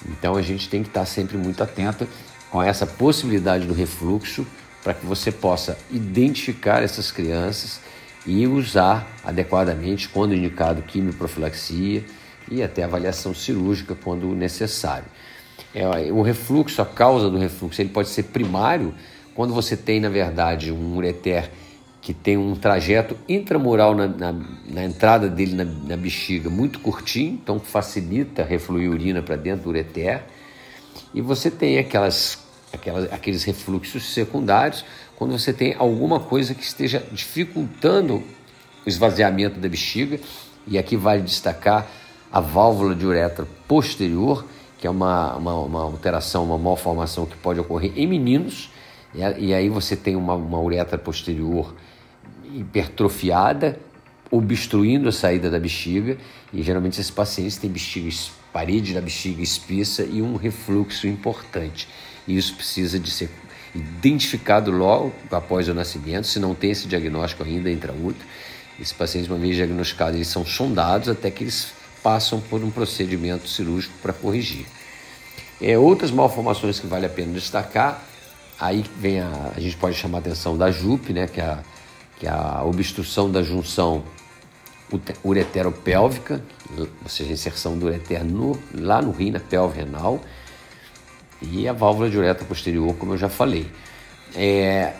Então 0.08 0.37
a 0.37 0.42
gente 0.42 0.68
tem 0.68 0.82
que 0.82 0.88
estar 0.88 1.04
sempre 1.06 1.37
muito 1.37 1.62
atento 1.62 2.06
com 2.50 2.62
essa 2.62 2.87
possibilidade 2.87 3.66
do 3.66 3.75
refluxo 3.75 4.46
para 4.82 4.94
que 4.94 5.04
você 5.06 5.32
possa 5.32 5.78
identificar 5.90 6.82
essas 6.82 7.11
crianças 7.11 7.80
e 8.26 8.46
usar 8.46 9.06
adequadamente 9.25 10.08
quando 10.08 10.34
indicado 10.34 10.82
quimioprofilaxia 10.82 12.04
e 12.50 12.62
até 12.62 12.84
avaliação 12.84 13.34
cirúrgica 13.34 13.94
quando 13.94 14.28
necessário. 14.34 15.06
É, 15.75 15.87
o 16.12 16.23
refluxo, 16.23 16.80
a 16.80 16.87
causa 16.87 17.30
do 17.30 17.38
refluxo, 17.38 17.80
ele 17.80 17.88
pode 17.88 18.08
ser 18.08 18.25
primário 18.25 18.94
quando 19.34 19.52
você 19.52 19.76
tem, 19.76 20.00
na 20.00 20.08
verdade, 20.08 20.70
um 20.70 20.96
ureter 20.96 21.50
que 22.04 22.12
tem 22.12 22.37
um 22.37 22.54
trajeto 22.54 23.16
intramural 23.26 23.94
na, 23.94 24.06
na, 24.06 24.34
na 24.66 24.84
entrada 24.84 25.26
dele 25.26 25.54
na, 25.54 25.64
na, 25.64 25.96
bexiga 25.96 26.50
muito 26.50 26.78
curtinho, 26.78 27.40
então 27.42 27.58
facilita 27.58 28.44
refluir 28.44 28.90
urina 28.90 29.23
para 29.23 29.37
dentro 29.37 29.64
do 29.64 29.70
ureter. 29.70 30.23
E 31.14 31.23
você 31.23 31.50
tem 31.50 31.78
aquelas, 31.78 32.44
aquelas, 32.70 33.11
aqueles 33.11 33.42
refluxos 33.44 34.12
secundários 34.12 34.84
quando 35.16 35.32
você 35.32 35.50
tem 35.50 35.75
alguma 35.78 36.20
coisa 36.20 36.54
que 36.54 36.62
esteja 36.62 37.02
dificultando 37.11 38.16
o 38.16 38.25
esvaziamento 38.88 39.58
da 39.58 39.66
bexiga. 39.66 40.20
E 40.66 40.76
aqui 40.76 40.99
vale 40.99 41.23
destacar 41.23 41.87
a 42.30 42.38
válvula 42.38 42.94
de 42.94 43.06
uretra 43.06 43.49
posterior, 43.66 44.44
que 44.76 44.87
é 44.87 44.90
uma, 44.90 45.37
uma, 45.37 45.54
uma 45.54 45.82
alteração, 45.82 46.44
uma 46.44 46.58
malformação 46.58 47.25
que 47.25 47.37
pode 47.38 47.61
ocorrer 47.61 47.92
em 47.96 48.06
meninos, 48.06 48.68
e, 49.14 49.54
aí 49.54 49.68
você 49.68 49.96
tem 49.96 50.16
uma, 50.16 50.34
uma 50.34 50.61
uretra 50.61 50.99
posterior 50.99 51.73
hipertrofiada, 52.54 53.78
obstruindo 54.30 55.08
a 55.08 55.12
saída 55.12 55.50
da 55.50 55.58
bexiga, 55.58 56.16
e 56.52 56.62
geralmente 56.62 57.00
esses 57.00 57.11
pacientes 57.11 57.56
têm 57.56 57.70
bexiga, 57.70 58.08
parede 58.52 58.94
da 58.94 59.00
bexiga 59.00 59.42
espessa 59.42 60.04
e 60.04 60.23
um 60.23 60.37
refluxo 60.37 61.06
importante. 61.06 61.88
E 62.26 62.37
isso 62.37 62.54
precisa 62.54 62.99
de 62.99 63.11
ser 63.11 63.30
identificado 63.75 64.70
logo 64.70 65.12
após 65.30 65.68
o 65.68 65.75
nascimento, 65.75 66.26
se 66.26 66.38
não 66.38 66.54
tem 66.54 66.70
esse 66.70 66.87
diagnóstico 66.87 67.42
ainda 67.42 67.70
intraútero. 67.70 68.25
Esses 68.80 68.92
pacientes, 68.92 69.28
uma 69.28 69.38
vez 69.38 69.56
diagnosticados, 69.56 70.14
eles 70.14 70.28
são 70.28 70.44
sondados 70.44 71.08
até 71.08 71.30
que 71.30 71.44
eles 71.44 71.73
passam 72.02 72.40
por 72.40 72.62
um 72.62 72.70
procedimento 72.70 73.49
cirúrgico 73.49 73.94
para 74.00 74.12
corrigir. 74.12 74.66
É, 75.61 75.78
outras 75.78 76.11
malformações 76.11 76.78
que 76.78 76.87
vale 76.87 77.06
a 77.06 77.08
pena 77.08 77.32
destacar, 77.32 78.04
aí 78.58 78.84
vem 78.99 79.20
a, 79.20 79.52
a 79.56 79.61
gente 79.61 79.76
pode 79.76 79.96
chamar 79.96 80.18
a 80.18 80.20
atenção 80.20 80.56
da 80.56 80.70
JUP, 80.70 81.12
né, 81.12 81.26
que 81.26 81.40
é 81.40 81.44
a, 81.44 81.62
que 82.18 82.26
é 82.26 82.30
a 82.30 82.62
obstrução 82.64 83.30
da 83.30 83.42
junção 83.42 84.04
ureteropélvica, 85.25 86.42
ou 86.78 87.09
seja, 87.09 87.30
a 87.30 87.33
inserção 87.33 87.78
do 87.78 87.87
ureter 87.87 88.25
no, 88.25 88.59
lá 88.75 89.02
no 89.02 89.11
rim, 89.11 89.30
na 89.30 89.40
pelve 89.40 89.78
renal, 89.78 90.21
e 91.42 91.68
a 91.68 91.73
válvula 91.73 92.09
de 92.09 92.16
uretra 92.16 92.44
posterior, 92.44 92.94
como 92.97 93.14
eu 93.14 93.18
já 93.18 93.28
falei. 93.28 93.66
É, 94.35 94.94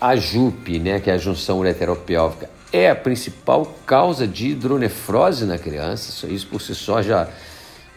a 0.00 0.16
JUP, 0.16 0.78
né, 0.78 1.00
que 1.00 1.10
é 1.10 1.14
a 1.14 1.18
junção 1.18 1.58
ureteropélvica, 1.58 2.48
é 2.72 2.90
a 2.90 2.94
principal 2.94 3.66
causa 3.84 4.26
de 4.26 4.48
hidronefrose 4.48 5.44
na 5.44 5.58
criança. 5.58 6.26
Isso 6.28 6.46
por 6.46 6.60
si 6.60 6.74
só 6.74 7.02
já, 7.02 7.28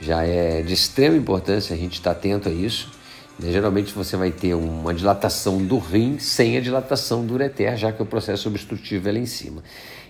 já 0.02 0.24
é 0.24 0.62
de 0.62 0.74
extrema 0.74 1.16
importância 1.16 1.76
a 1.76 1.78
gente 1.78 1.94
estar 1.94 2.14
tá 2.14 2.20
atento 2.20 2.50
a 2.50 2.52
isso. 2.52 2.92
Né? 3.40 3.52
Geralmente 3.52 3.94
você 3.94 4.16
vai 4.16 4.32
ter 4.32 4.54
uma 4.54 4.94
dilatação 4.94 5.64
do 5.64 5.78
rim 5.78 6.20
sem 6.20 6.58
a 6.58 6.62
dilatação 6.62 7.26
do 7.26 7.34
ureter, 7.34 7.76
já 7.78 7.92
que 7.92 8.02
o 8.02 8.06
processo 8.06 8.48
obstrutivo 8.50 9.10
é 9.10 9.12
lá 9.12 9.20
em 9.20 9.26
cima. 9.26 9.64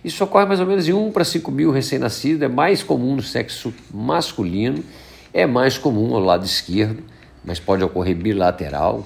Isso 0.03 0.23
ocorre 0.23 0.45
mais 0.45 0.59
ou 0.59 0.65
menos 0.65 0.87
em 0.87 0.93
1 0.93 1.11
para 1.11 1.23
5 1.23 1.51
mil 1.51 1.71
recém-nascidos, 1.71 2.41
é 2.41 2.47
mais 2.47 2.83
comum 2.83 3.15
no 3.15 3.21
sexo 3.21 3.73
masculino, 3.93 4.83
é 5.33 5.45
mais 5.45 5.77
comum 5.77 6.13
ao 6.13 6.21
lado 6.21 6.45
esquerdo, 6.45 7.01
mas 7.43 7.59
pode 7.59 7.83
ocorrer 7.83 8.15
bilateral, 8.15 9.05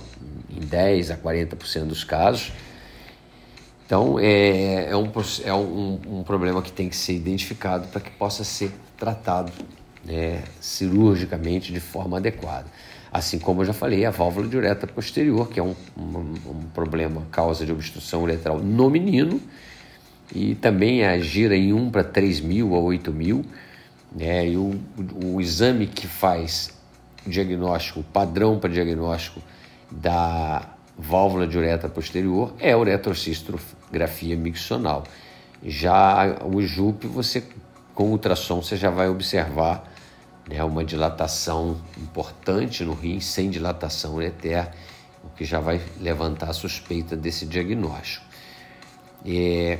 em 0.50 0.59
10 0.59 1.12
a 1.12 1.17
40% 1.17 1.86
dos 1.86 2.03
casos. 2.03 2.51
Então, 3.86 4.19
é, 4.19 4.89
é, 4.89 4.97
um, 4.97 5.09
é 5.45 5.53
um, 5.53 6.00
um, 6.07 6.24
problema 6.24 6.62
que 6.62 6.71
tem 6.71 6.89
que 6.89 6.95
ser 6.95 7.13
identificado 7.13 7.88
para 7.88 8.01
que 8.01 8.09
possa 8.12 8.43
ser 8.43 8.71
tratado 8.97 9.51
né, 10.03 10.43
cirurgicamente 10.59 11.71
de 11.71 11.79
forma 11.79 12.17
adequada. 12.17 12.65
Assim 13.11 13.39
como 13.39 13.61
eu 13.61 13.65
já 13.65 13.73
falei, 13.73 14.05
a 14.05 14.11
válvula 14.11 14.47
de 14.47 14.57
uretra 14.57 14.87
posterior, 14.87 15.47
que 15.49 15.59
é 15.59 15.63
um, 15.63 15.75
um, 15.97 16.33
um 16.45 16.61
problema 16.73 17.25
causa 17.31 17.65
de 17.65 17.71
obstrução 17.71 18.23
uretral 18.23 18.59
no 18.59 18.89
menino, 18.89 19.41
e 20.33 20.55
também 20.55 21.03
é, 21.03 21.19
gira 21.19 21.55
em 21.55 21.73
1 21.73 21.89
para 21.89 22.03
3 22.03 22.41
mil 22.41 22.75
a 22.75 22.79
8 22.79 23.11
mil. 23.13 23.45
Né, 24.11 24.49
e 24.49 24.57
o, 24.57 24.79
o 25.23 25.41
exame 25.41 25.85
que 25.85 26.07
faz 26.07 26.71
o 27.25 27.29
diagnóstico, 27.29 27.99
o 27.99 28.03
padrão 28.03 28.57
para 28.57 28.69
diagnóstico 28.69 29.41
da 29.91 30.69
válvula 30.97 31.45
de 31.45 31.57
uretra 31.57 31.89
posterior 31.89 32.53
é 32.59 32.71
a 32.71 32.77
uretrocistografia 32.77 34.35
miccional. 34.35 35.03
Já 35.63 36.37
o 36.43 36.61
JUP, 36.61 37.07
você 37.07 37.43
com 37.93 38.11
ultrassom 38.11 38.61
você 38.61 38.77
já 38.77 38.89
vai 38.89 39.09
observar 39.09 39.91
né, 40.48 40.63
uma 40.63 40.84
dilatação 40.84 41.77
importante 41.98 42.84
no 42.84 42.94
rim, 42.94 43.20
sem 43.20 43.50
dilatação 43.50 44.16
ureter, 44.16 44.70
o 45.24 45.30
que 45.30 45.44
já 45.44 45.60
vai 45.60 45.82
levantar 46.00 46.50
a 46.50 46.54
suspeita 46.54 47.16
desse 47.16 47.46
diagnóstico. 47.46 48.25
É, 49.25 49.80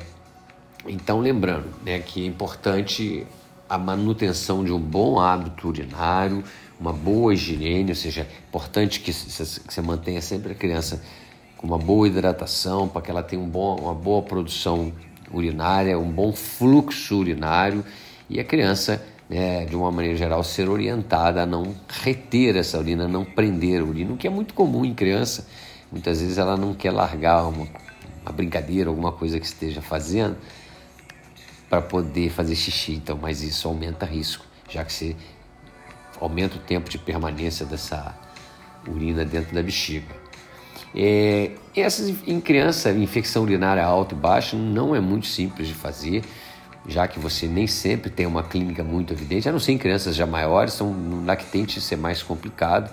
então, 0.88 1.20
lembrando 1.20 1.70
né, 1.84 2.00
que 2.00 2.24
é 2.24 2.26
importante 2.26 3.26
a 3.70 3.78
manutenção 3.78 4.64
de 4.64 4.72
um 4.72 4.80
bom 4.80 5.20
hábito 5.20 5.68
urinário, 5.68 6.44
uma 6.80 6.94
boa 6.94 7.34
higiene, 7.34 7.92
ou 7.92 7.96
seja, 7.96 8.22
é 8.22 8.48
importante 8.48 9.00
que 9.00 9.12
você 9.12 9.82
mantenha 9.82 10.22
sempre 10.22 10.52
a 10.52 10.56
criança 10.56 11.02
com 11.58 11.68
uma 11.68 11.78
boa 11.78 12.08
hidratação, 12.08 12.88
para 12.88 13.02
que 13.02 13.10
ela 13.10 13.24
tenha 13.24 13.42
um 13.42 13.50
bom, 13.50 13.76
uma 13.80 13.94
boa 13.94 14.22
produção 14.22 14.94
urinária, 15.32 15.98
um 15.98 16.10
bom 16.10 16.32
fluxo 16.32 17.18
urinário 17.18 17.84
e 18.30 18.40
a 18.40 18.44
criança, 18.44 19.04
né, 19.30 19.66
de 19.66 19.76
uma 19.76 19.92
maneira 19.92 20.18
geral, 20.18 20.44
ser 20.44 20.70
orientada 20.70 21.44
a 21.44 21.46
não 21.46 21.76
reter 21.88 22.56
essa 22.56 22.78
urina, 22.78 23.08
não 23.08 23.26
prender 23.26 23.82
a 23.82 23.84
urina, 23.84 24.14
o 24.14 24.18
que 24.18 24.28
é 24.28 24.30
muito 24.30 24.54
comum 24.54 24.86
em 24.86 24.94
criança. 24.94 25.48
Muitas 25.92 26.22
vezes 26.22 26.38
ela 26.38 26.56
não 26.56 26.74
quer 26.74 26.92
largar 26.92 27.48
uma, 27.48 27.68
uma 28.22 28.32
brincadeira, 28.32 28.90
alguma 28.90 29.12
coisa 29.12 29.40
que 29.40 29.46
esteja 29.46 29.82
fazendo 29.82 30.38
para 31.70 31.82
poder 31.82 32.30
fazer 32.30 32.56
xixi, 32.56 32.94
então, 32.94 33.18
mas 33.22 33.42
isso 33.42 33.68
aumenta 33.68 34.06
risco, 34.06 34.46
já 34.70 34.84
que 34.86 34.94
você 34.94 35.16
aumenta 36.20 36.56
o 36.56 36.60
tempo 36.60 36.90
de 36.90 36.98
permanência 36.98 37.66
dessa 37.66 38.18
urina 38.88 39.26
dentro 39.26 39.54
da 39.54 39.62
bexiga. 39.62 40.16
É, 40.96 41.52
essas 41.76 42.08
em 42.26 42.40
criança, 42.40 42.92
infecção 42.92 43.44
urinária 43.44 43.84
alta 43.84 44.16
e 44.16 44.18
baixa 44.18 44.56
não 44.56 44.96
é 44.96 45.00
muito 45.00 45.28
simples 45.28 45.68
de 45.68 45.74
fazer, 45.74 46.24
já 46.88 47.08
que 47.08 47.20
você 47.20 47.48
nem 47.48 47.68
sempre 47.68 48.10
tem 48.10 48.26
uma 48.26 48.44
clínica 48.44 48.84
muito 48.84 49.14
evidente, 49.14 49.48
a 49.50 49.52
não 49.52 49.60
ser 49.60 49.74
em 49.74 49.78
crianças 49.78 50.16
já 50.16 50.26
maiores, 50.26 50.74
são 50.74 50.94
no 50.94 51.26
lactente 51.26 51.80
isso 51.80 51.94
é 51.94 51.98
mais 51.98 52.24
complicado. 52.24 52.90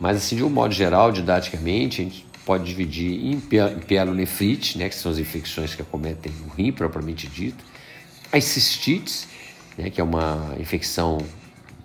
Mas 0.00 0.16
assim, 0.16 0.36
de 0.36 0.42
um 0.42 0.50
modo 0.50 0.74
geral, 0.74 1.12
didaticamente, 1.12 2.00
a 2.00 2.04
gente 2.04 2.26
pode 2.44 2.64
dividir 2.64 3.24
em 3.24 3.40
pielonefrite, 3.40 4.76
né, 4.76 4.88
que 4.88 4.94
são 4.94 5.12
as 5.12 5.18
infecções 5.18 5.74
que 5.74 5.82
acometem 5.82 6.32
o 6.46 6.54
rim 6.54 6.72
propriamente 6.72 7.26
dito, 7.28 7.64
as 8.32 8.44
cistites, 8.44 9.28
né, 9.78 9.88
que 9.88 10.00
é 10.00 10.04
uma 10.04 10.54
infecção 10.58 11.18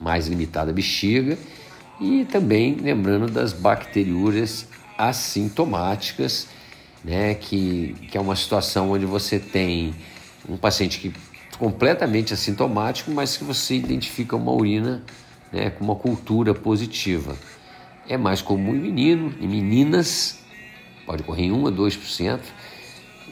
mais 0.01 0.27
limitada 0.27 0.71
à 0.71 0.73
bexiga, 0.73 1.37
e 2.01 2.25
também 2.25 2.75
lembrando 2.75 3.27
das 3.31 3.53
bacteriúrias 3.53 4.67
assintomáticas, 4.97 6.47
né, 7.03 7.35
que, 7.35 7.95
que 8.09 8.17
é 8.17 8.21
uma 8.21 8.35
situação 8.35 8.91
onde 8.91 9.05
você 9.05 9.39
tem 9.39 9.93
um 10.49 10.57
paciente 10.57 10.99
que 10.99 11.13
completamente 11.57 12.33
assintomático, 12.33 13.11
mas 13.11 13.37
que 13.37 13.43
você 13.43 13.75
identifica 13.75 14.35
uma 14.35 14.51
urina 14.51 15.03
né, 15.51 15.69
com 15.69 15.83
uma 15.83 15.95
cultura 15.95 16.53
positiva. 16.53 17.35
É 18.07 18.17
mais 18.17 18.41
comum 18.41 18.73
em 18.73 18.79
menino, 18.79 19.33
em 19.39 19.47
meninas, 19.47 20.39
pode 21.05 21.21
ocorrer 21.21 21.45
em 21.45 21.51
1 21.51 21.67
a 21.67 21.71
2%, 21.71 22.39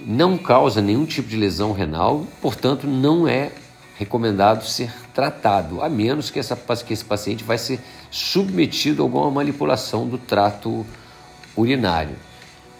não 0.05 0.37
causa 0.37 0.81
nenhum 0.81 1.05
tipo 1.05 1.27
de 1.29 1.37
lesão 1.37 1.71
renal, 1.71 2.27
portanto, 2.41 2.85
não 2.85 3.27
é 3.27 3.51
recomendado 3.97 4.63
ser 4.63 4.93
tratado, 5.13 5.81
a 5.81 5.89
menos 5.89 6.29
que, 6.29 6.37
essa, 6.37 6.55
que 6.55 6.93
esse 6.93 7.03
paciente 7.03 7.43
vai 7.43 7.57
ser 7.57 7.79
submetido 8.11 9.01
a 9.01 9.05
alguma 9.05 9.31
manipulação 9.31 10.07
do 10.07 10.17
trato 10.17 10.85
urinário. 11.55 12.15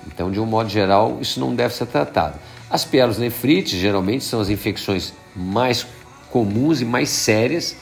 Então, 0.06 0.30
de 0.30 0.40
um 0.40 0.46
modo 0.46 0.70
geral, 0.70 1.18
isso 1.20 1.40
não 1.40 1.56
deve 1.56 1.74
ser 1.74 1.88
tratado. 1.88 2.38
As 2.70 2.84
pielonefrites 2.84 3.80
geralmente 3.80 4.26
são 4.26 4.42
as 4.42 4.50
infecções 4.50 5.14
mais 5.36 5.88
comuns 6.30 6.82
e 6.82 6.86
mais 6.86 7.10
sérias, 7.10 7.78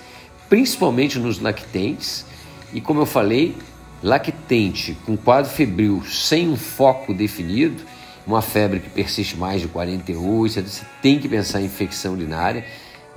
principalmente 0.48 1.18
nos 1.18 1.40
lactentes. 1.40 2.26
E 2.72 2.80
como 2.80 3.02
eu 3.02 3.06
falei, 3.06 3.56
lactente 4.04 4.96
com 5.06 5.18
quadro 5.18 5.50
febril 5.50 6.04
sem 6.06 6.48
um 6.50 6.56
foco 6.56 7.14
definido, 7.14 7.84
uma 8.28 8.42
febre 8.42 8.80
que 8.80 8.90
persiste 8.90 9.36
mais 9.36 9.62
de 9.62 9.68
48, 9.68 10.70
você 10.70 10.86
tem 11.02 11.20
que 11.20 11.28
pensar 11.28 11.62
em 11.62 11.66
infecção 11.66 12.14
urinária. 12.14 12.64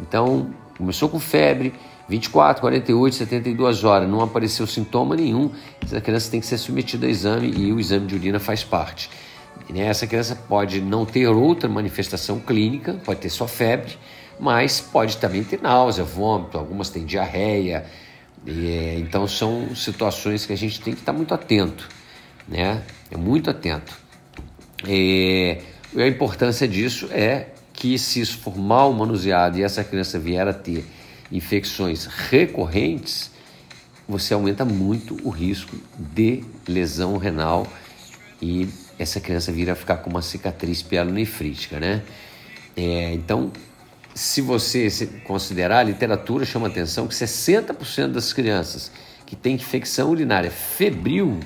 Então, 0.01 0.51
começou 0.77 1.09
com 1.09 1.21
febre, 1.21 1.75
24, 2.09 2.63
48, 2.63 3.17
72 3.17 3.85
horas, 3.85 4.09
não 4.09 4.23
apareceu 4.23 4.67
sintoma 4.67 5.15
nenhum, 5.15 5.51
essa 5.85 6.01
criança 6.01 6.31
tem 6.31 6.41
que 6.41 6.47
ser 6.47 6.57
submetida 6.57 7.07
a 7.07 7.11
exame 7.11 7.53
e 7.55 7.71
o 7.73 7.79
exame 7.79 8.07
de 8.07 8.15
urina 8.15 8.39
faz 8.39 8.65
parte. 8.65 9.11
Né, 9.69 9.87
essa 9.87 10.07
criança 10.07 10.35
pode 10.35 10.81
não 10.81 11.05
ter 11.05 11.27
outra 11.27 11.69
manifestação 11.69 12.41
clínica, 12.41 12.95
pode 13.05 13.21
ter 13.21 13.31
só 13.31 13.47
febre, 13.47 13.99
mas 14.41 14.81
pode 14.81 15.17
também 15.17 15.45
ter 15.45 15.61
náusea, 15.61 16.05
vômito, 16.05 16.57
algumas 16.57 16.91
têm 16.91 17.05
diarreia. 17.05 17.85
É, 18.47 18.97
então 18.99 19.27
são 19.27 19.75
situações 19.75 20.47
que 20.47 20.53
a 20.53 20.57
gente 20.57 20.81
tem 20.81 20.95
que 20.95 21.01
estar 21.01 21.13
muito 21.13 21.35
atento, 21.35 21.89
né? 22.47 22.83
É 23.11 23.17
muito 23.17 23.51
atento. 23.51 23.93
É, 24.87 25.61
a 25.97 26.07
importância 26.07 26.69
disso 26.69 27.09
é 27.11 27.49
que 27.73 27.99
se 27.99 28.21
isso 28.21 28.39
for 28.39 28.57
mal 28.57 28.93
manuseado 28.93 29.59
e 29.59 29.63
essa 29.63 29.85
criança 29.85 30.19
vier 30.19 30.47
a 30.47 30.53
ter 30.53 30.85
infecções 31.31 32.07
recorrentes, 32.07 33.31
você 34.09 34.33
aumenta 34.33 34.65
muito 34.65 35.17
o 35.23 35.31
risco 35.31 35.77
de 35.99 36.43
lesão 36.67 37.19
renal 37.19 37.67
e 38.41 38.69
essa 38.99 39.21
criança 39.21 39.53
vir 39.53 39.71
a 39.71 39.75
ficar 39.75 39.99
com 39.99 40.11
uma 40.11 40.23
cicatriz 40.23 40.83
pielonefrítica, 40.83 41.79
né? 41.79 42.03
É, 42.77 43.13
então, 43.13 43.53
se 44.15 44.41
você 44.41 44.89
considerar, 45.25 45.79
a 45.79 45.83
literatura 45.85 46.45
chama 46.45 46.67
atenção 46.67 47.07
que 47.07 47.15
60% 47.15 48.09
das 48.09 48.33
crianças 48.33 48.91
que 49.25 49.37
têm 49.37 49.55
infecção 49.55 50.11
urinária 50.11 50.51
febril 50.51 51.39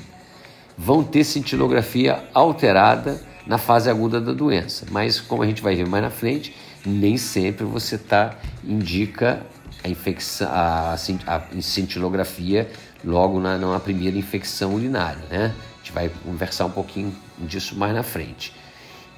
vão 0.77 1.05
ter 1.05 1.25
cintilografia 1.25 2.25
alterada 2.33 3.21
na 3.47 3.59
fase 3.59 3.91
aguda 3.91 4.21
da 4.21 4.33
doença. 4.33 4.87
Mas 4.91 5.21
como 5.21 5.43
a 5.43 5.47
gente 5.47 5.61
vai 5.61 5.75
ver 5.75 5.87
mais 5.87 6.03
na 6.03 6.11
frente, 6.11 6.55
nem 6.87 7.17
sempre 7.17 7.65
você 7.65 7.99
tá 7.99 8.37
indica 8.65 9.45
a 9.85 9.89
infecção, 9.89 10.49
a, 10.51 10.95
a 10.95 11.61
cintilografia 11.61 12.71
logo 13.05 13.41
na, 13.41 13.59
na 13.59 13.81
primeira 13.81 14.17
infecção 14.17 14.75
urinária, 14.75 15.23
né? 15.31 15.55
Gente 15.83 15.91
vai 15.93 16.09
conversar 16.25 16.67
um 16.67 16.71
pouquinho 16.71 17.13
disso 17.39 17.77
mais 17.77 17.93
na 17.93 18.05
frente. 18.05 18.55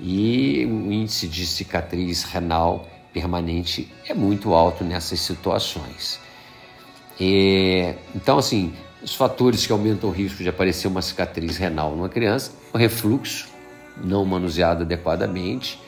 E 0.01 0.65
o 0.65 0.91
índice 0.91 1.29
de 1.29 1.47
cicatriz 1.47 2.23
renal 2.23 2.89
permanente 3.13 3.93
é 4.09 4.15
muito 4.15 4.55
alto 4.55 4.83
nessas 4.83 5.21
situações. 5.21 6.19
E, 7.21 7.95
então, 8.15 8.39
assim, 8.39 8.73
os 9.03 9.15
fatores 9.15 9.67
que 9.67 9.73
aumentam 9.73 10.09
o 10.09 10.13
risco 10.13 10.43
de 10.43 10.49
aparecer 10.49 10.89
uma 10.89 11.03
cicatriz 11.03 11.59
renal 11.59 11.95
numa 11.95 12.09
criança, 12.09 12.53
o 12.73 12.79
refluxo, 12.79 13.49
não 14.03 14.25
manuseado 14.25 14.85
adequadamente, 14.85 15.79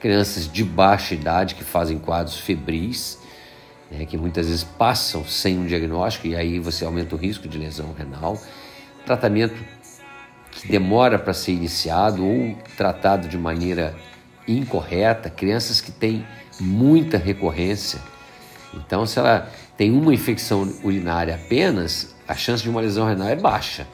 crianças 0.00 0.50
de 0.50 0.64
baixa 0.64 1.14
idade 1.14 1.54
que 1.54 1.62
fazem 1.62 1.98
quadros 1.98 2.38
febris, 2.38 3.18
né, 3.90 4.06
que 4.06 4.16
muitas 4.16 4.46
vezes 4.46 4.64
passam 4.64 5.24
sem 5.26 5.58
um 5.58 5.66
diagnóstico 5.66 6.26
e 6.26 6.34
aí 6.34 6.58
você 6.58 6.84
aumenta 6.86 7.14
o 7.14 7.18
risco 7.18 7.46
de 7.46 7.58
lesão 7.58 7.92
renal, 7.92 8.40
tratamento 9.04 9.54
que 10.52 10.68
demora 10.68 11.18
para 11.18 11.32
ser 11.32 11.52
iniciado 11.52 12.24
ou 12.24 12.56
tratado 12.76 13.26
de 13.26 13.36
maneira 13.36 13.96
incorreta, 14.46 15.30
crianças 15.30 15.80
que 15.80 15.90
têm 15.90 16.24
muita 16.60 17.16
recorrência. 17.16 17.98
Então, 18.74 19.06
se 19.06 19.18
ela 19.18 19.50
tem 19.76 19.90
uma 19.90 20.14
infecção 20.14 20.70
urinária 20.84 21.34
apenas, 21.34 22.14
a 22.28 22.34
chance 22.34 22.62
de 22.62 22.68
uma 22.68 22.80
lesão 22.80 23.06
renal 23.06 23.28
é 23.28 23.36
baixa. 23.36 23.86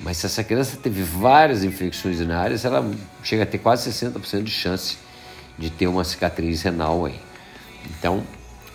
Mas 0.00 0.18
se 0.18 0.26
essa 0.26 0.44
criança 0.44 0.76
teve 0.76 1.02
várias 1.02 1.64
infecções 1.64 2.18
urinárias, 2.18 2.64
ela 2.64 2.88
chega 3.22 3.44
a 3.44 3.46
ter 3.46 3.58
quase 3.58 3.90
60% 3.90 4.42
de 4.42 4.50
chance 4.50 4.98
de 5.58 5.70
ter 5.70 5.86
uma 5.86 6.04
cicatriz 6.04 6.62
renal 6.62 7.06
aí. 7.06 7.18
Então, 7.98 8.22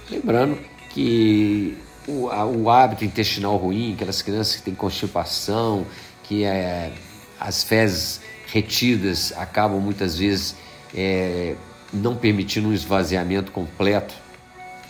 lembrando 0.10 0.58
que 0.89 1.78
o, 2.08 2.30
a, 2.30 2.46
o 2.46 2.70
hábito 2.70 3.06
intestinal 3.06 3.58
ruim, 3.58 3.94
aquelas 3.94 4.22
crianças 4.22 4.56
que 4.56 4.63
têm 4.63 4.74
constipação, 4.74 5.86
que 6.24 6.44
é, 6.44 6.92
as 7.39 7.63
fezes 7.63 8.21
retidas 8.52 9.34
acabam 9.38 9.80
muitas 9.80 10.17
vezes 10.17 10.56
é, 10.93 11.56
não 11.93 12.15
permitindo 12.15 12.69
um 12.69 12.73
esvaziamento 12.73 13.52
completo 13.52 14.13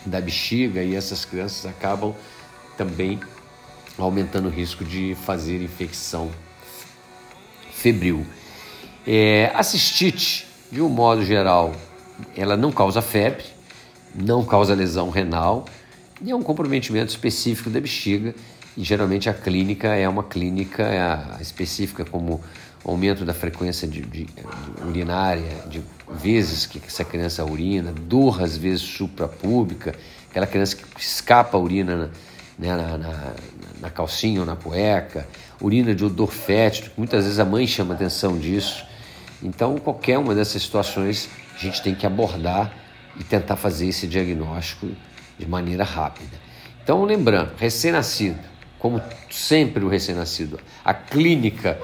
da 0.05 0.19
bexiga 0.19 0.81
e 0.81 0.95
essas 0.95 1.25
crianças 1.25 1.65
acabam 1.65 2.15
também 2.77 3.19
aumentando 3.97 4.47
o 4.47 4.51
risco 4.51 4.83
de 4.83 5.15
fazer 5.25 5.61
infecção 5.61 6.31
febril. 7.71 8.25
É, 9.05 9.51
a 9.53 9.63
cistite, 9.63 10.47
de 10.71 10.81
um 10.81 10.89
modo 10.89 11.23
geral, 11.25 11.73
ela 12.35 12.55
não 12.55 12.71
causa 12.71 13.01
febre, 13.01 13.43
não 14.15 14.43
causa 14.45 14.73
lesão 14.73 15.09
renal 15.09 15.65
e 16.21 16.31
é 16.31 16.35
um 16.35 16.41
comprometimento 16.41 17.11
específico 17.11 17.69
da 17.69 17.79
bexiga 17.79 18.33
e 18.79 18.83
geralmente 18.85 19.29
a 19.29 19.33
clínica 19.33 19.89
é 19.89 20.07
uma 20.07 20.23
clínica 20.23 20.83
é, 20.83 21.41
específica 21.41 22.05
como 22.05 22.41
aumento 22.85 23.25
da 23.25 23.33
frequência 23.33 23.85
de, 23.85 23.99
de, 23.99 24.23
de 24.23 24.33
urinária, 24.87 25.53
de 25.69 25.81
vezes 26.13 26.65
que 26.65 26.81
essa 26.87 27.03
criança 27.03 27.43
urina, 27.43 27.91
dor 27.91 28.41
às 28.41 28.55
vezes 28.55 28.79
suprapúbica, 28.79 29.93
aquela 30.29 30.47
criança 30.47 30.77
que 30.77 30.85
escapa 30.97 31.57
a 31.57 31.59
urina 31.59 32.09
né, 32.57 32.73
na, 32.73 32.97
na, 32.97 33.33
na, 33.81 33.89
calcinha 33.89 34.39
ou 34.39 34.45
na 34.45 34.55
cueca, 34.55 35.27
urina 35.59 35.93
de 35.93 36.05
odor 36.05 36.31
fétido, 36.31 36.89
muitas 36.95 37.25
vezes 37.25 37.37
a 37.37 37.43
mãe 37.43 37.67
chama 37.67 37.95
atenção 37.95 38.39
disso. 38.39 38.85
Então, 39.43 39.77
qualquer 39.77 40.17
uma 40.17 40.33
dessas 40.33 40.61
situações 40.61 41.27
a 41.53 41.57
gente 41.57 41.83
tem 41.83 41.93
que 41.93 42.05
abordar 42.05 42.73
e 43.19 43.25
tentar 43.25 43.57
fazer 43.57 43.89
esse 43.89 44.07
diagnóstico 44.07 44.87
de 45.37 45.45
maneira 45.45 45.83
rápida. 45.83 46.37
Então, 46.81 47.03
lembrando, 47.03 47.51
recém-nascido, 47.57 48.48
como 48.79 49.01
sempre 49.29 49.83
o 49.83 49.89
recém-nascido, 49.89 50.59
a 50.83 50.93
clínica 50.93 51.79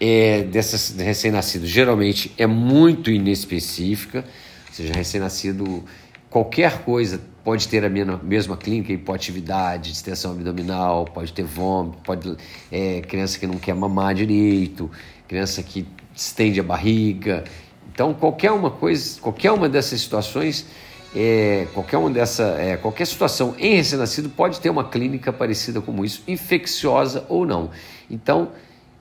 é, 0.00 0.42
dessas 0.42 0.96
recém-nascidos 0.96 1.68
geralmente 1.68 2.32
é 2.38 2.46
muito 2.46 3.10
inespecífica, 3.10 4.24
ou 4.68 4.74
seja, 4.74 4.92
recém-nascido, 4.94 5.84
qualquer 6.30 6.82
coisa 6.82 7.20
pode 7.44 7.68
ter 7.68 7.84
a 7.84 7.88
mesma 7.88 8.56
clínica, 8.56 8.92
hipoatividade, 8.92 9.90
distensão 9.90 10.32
abdominal, 10.32 11.04
pode 11.06 11.32
ter 11.32 11.44
vômito, 11.44 11.98
pode 12.04 12.36
é, 12.70 13.00
criança 13.02 13.38
que 13.38 13.46
não 13.46 13.56
quer 13.56 13.74
mamar 13.74 14.14
direito, 14.14 14.90
criança 15.26 15.62
que 15.62 15.86
estende 16.14 16.60
a 16.60 16.62
barriga. 16.62 17.44
Então, 17.92 18.12
qualquer 18.12 18.52
uma 18.52 18.70
coisa, 18.70 19.20
qualquer 19.20 19.50
uma 19.52 19.68
dessas 19.68 20.00
situações, 20.00 20.66
é, 21.14 21.66
qualquer 21.72 21.96
uma 21.96 22.10
dessa, 22.10 22.56
é, 22.58 22.76
qualquer 22.76 23.06
situação 23.06 23.54
em 23.58 23.76
recém-nascido 23.76 24.28
pode 24.28 24.60
ter 24.60 24.70
uma 24.70 24.84
clínica 24.84 25.32
parecida 25.32 25.80
como 25.80 26.04
isso, 26.04 26.22
infecciosa 26.28 27.24
ou 27.28 27.46
não. 27.46 27.70
Então, 28.10 28.50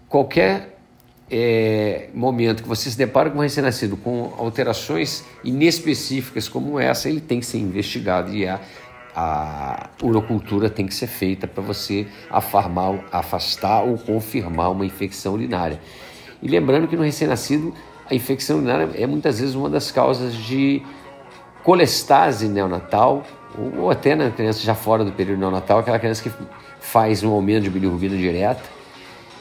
qualquer 0.07 0.77
é, 1.29 2.09
momento 2.13 2.63
que 2.63 2.69
você 2.69 2.89
se 2.89 2.97
depara 2.97 3.29
com 3.29 3.39
um 3.39 3.41
recém-nascido 3.41 3.97
com 3.97 4.33
alterações 4.37 5.23
inespecíficas 5.43 6.47
como 6.47 6.79
essa, 6.79 7.09
ele 7.09 7.19
tem 7.19 7.39
que 7.39 7.45
ser 7.45 7.57
investigado 7.57 8.33
e 8.33 8.47
a, 8.47 8.59
a 9.13 9.89
urocultura 10.01 10.69
tem 10.69 10.87
que 10.87 10.95
ser 10.95 11.07
feita 11.07 11.47
para 11.47 11.61
você 11.61 12.07
afarmar, 12.29 13.03
afastar 13.11 13.83
ou 13.83 13.97
confirmar 13.97 14.71
uma 14.71 14.85
infecção 14.85 15.33
urinária. 15.33 15.79
E 16.41 16.47
lembrando 16.47 16.87
que 16.87 16.95
no 16.95 17.03
recém-nascido 17.03 17.73
a 18.09 18.15
infecção 18.15 18.57
urinária 18.57 18.89
é 18.95 19.05
muitas 19.05 19.39
vezes 19.39 19.55
uma 19.55 19.69
das 19.69 19.91
causas 19.91 20.33
de 20.33 20.81
colestase 21.63 22.47
neonatal 22.47 23.23
ou, 23.77 23.89
até 23.89 24.15
na 24.15 24.29
criança 24.29 24.59
já 24.59 24.75
fora 24.75 25.03
do 25.03 25.11
período 25.11 25.39
neonatal, 25.39 25.79
aquela 25.79 25.99
criança 25.99 26.21
que 26.21 26.31
faz 26.79 27.23
um 27.23 27.31
aumento 27.31 27.63
de 27.63 27.69
bilirrubina 27.69 28.15
direta 28.15 28.63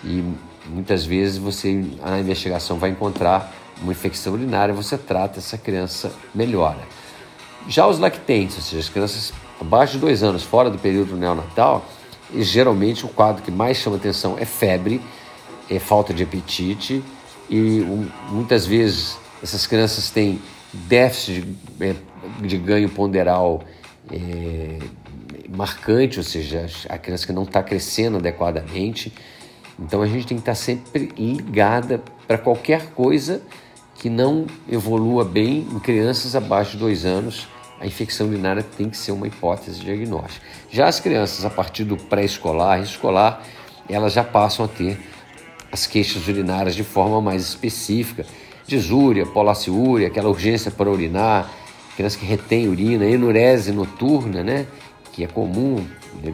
e 0.03 0.25
Muitas 0.69 1.05
vezes 1.05 1.39
você 1.39 1.85
na 2.03 2.19
investigação 2.19 2.79
vai 2.79 2.91
encontrar 2.91 3.53
uma 3.81 3.93
infecção 3.93 4.33
urinária, 4.33 4.75
você 4.75 4.99
trata 4.99 5.39
essa 5.39 5.57
criança 5.57 6.13
melhora. 6.35 6.81
Já 7.69 7.87
os 7.87 7.99
lactentes, 7.99 8.57
ou 8.57 8.63
seja, 8.63 8.81
as 8.81 8.89
crianças 8.89 9.33
abaixo 9.61 9.95
de 9.95 9.99
dois 9.99 10.23
anos, 10.23 10.43
fora 10.43 10.69
do 10.69 10.79
período 10.79 11.17
neonatal, 11.17 11.85
e 12.33 12.43
geralmente 12.43 13.05
o 13.05 13.09
quadro 13.09 13.43
que 13.43 13.51
mais 13.51 13.77
chama 13.77 13.97
atenção 13.97 14.37
é 14.39 14.45
febre, 14.45 15.01
é 15.71 15.79
falta 15.79 16.13
de 16.13 16.23
apetite 16.23 17.03
e 17.49 17.81
um, 17.83 18.09
muitas 18.31 18.67
vezes 18.67 19.17
essas 19.43 19.67
crianças 19.67 20.11
têm 20.11 20.41
déficit 20.89 21.43
de, 21.43 21.85
é, 21.85 21.95
de 22.41 22.57
ganho 22.57 22.89
ponderal 22.89 23.63
é, 24.11 24.79
marcante, 25.49 26.19
ou 26.19 26.25
seja, 26.25 26.67
a 26.89 26.99
criança 26.99 27.27
que 27.27 27.33
não 27.33 27.43
está 27.43 27.63
crescendo 27.63 28.19
adequadamente. 28.19 29.13
Então 29.79 30.03
a 30.03 30.07
gente 30.07 30.27
tem 30.27 30.37
que 30.37 30.43
estar 30.43 30.53
tá 30.53 30.57
sempre 30.57 31.13
ligada 31.17 32.03
para 32.27 32.39
qualquer 32.39 32.91
coisa 32.91 33.43
que 33.95 34.11
não 34.11 34.47
evolua 34.71 35.25
bem 35.25 35.67
em 35.71 35.79
crianças 35.79 36.37
abaixo 36.37 36.73
de 36.73 36.79
dois 36.79 37.05
anos. 37.05 37.49
A 37.79 37.87
infecção 37.87 38.29
urinária 38.29 38.63
tem 38.63 38.89
que 38.89 38.97
ser 38.97 39.13
uma 39.13 39.27
hipótese 39.27 39.81
diagnóstica. 39.81 40.45
Já 40.71 40.89
as 40.89 40.99
crianças 40.99 41.45
a 41.45 41.51
partir 41.51 41.85
do 41.85 41.97
pré-escolar, 41.97 42.81
escolar, 42.81 43.43
elas 43.89 44.13
já 44.13 44.25
passam 44.25 44.65
a 44.65 44.69
ter 44.69 44.99
as 45.71 45.87
queixas 45.87 46.27
urinárias 46.27 46.75
de 46.75 46.85
forma 46.85 47.21
mais 47.21 47.43
específica, 47.43 48.25
disúria, 48.67 49.25
polaciúria, 49.25 50.09
aquela 50.09 50.29
urgência 50.29 50.71
para 50.71 50.91
urinar, 50.91 51.51
criança 51.97 52.19
que 52.19 52.27
retém 52.27 52.69
urina, 52.69 53.07
enurese 53.07 53.73
noturna, 53.73 54.43
né? 54.43 54.67
que 55.13 55.25
é 55.25 55.27
comum 55.27 55.87
né, 56.23 56.33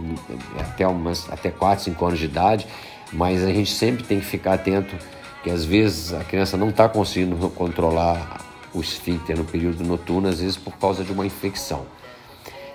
até, 0.58 0.86
umas, 0.86 1.30
até 1.30 1.50
4, 1.50 1.84
5 1.84 2.04
anos 2.04 2.18
de 2.18 2.24
idade, 2.24 2.66
mas 3.12 3.44
a 3.44 3.52
gente 3.52 3.70
sempre 3.70 4.02
tem 4.02 4.18
que 4.18 4.26
ficar 4.26 4.54
atento 4.54 4.96
que 5.42 5.50
às 5.50 5.64
vezes 5.64 6.12
a 6.12 6.24
criança 6.24 6.56
não 6.56 6.70
está 6.70 6.88
conseguindo 6.88 7.48
controlar 7.50 8.40
o 8.74 8.80
esfíncter 8.80 9.36
no 9.36 9.44
período 9.44 9.84
noturno, 9.84 10.28
às 10.28 10.40
vezes 10.40 10.56
por 10.56 10.76
causa 10.78 11.04
de 11.04 11.12
uma 11.12 11.26
infecção. 11.26 11.86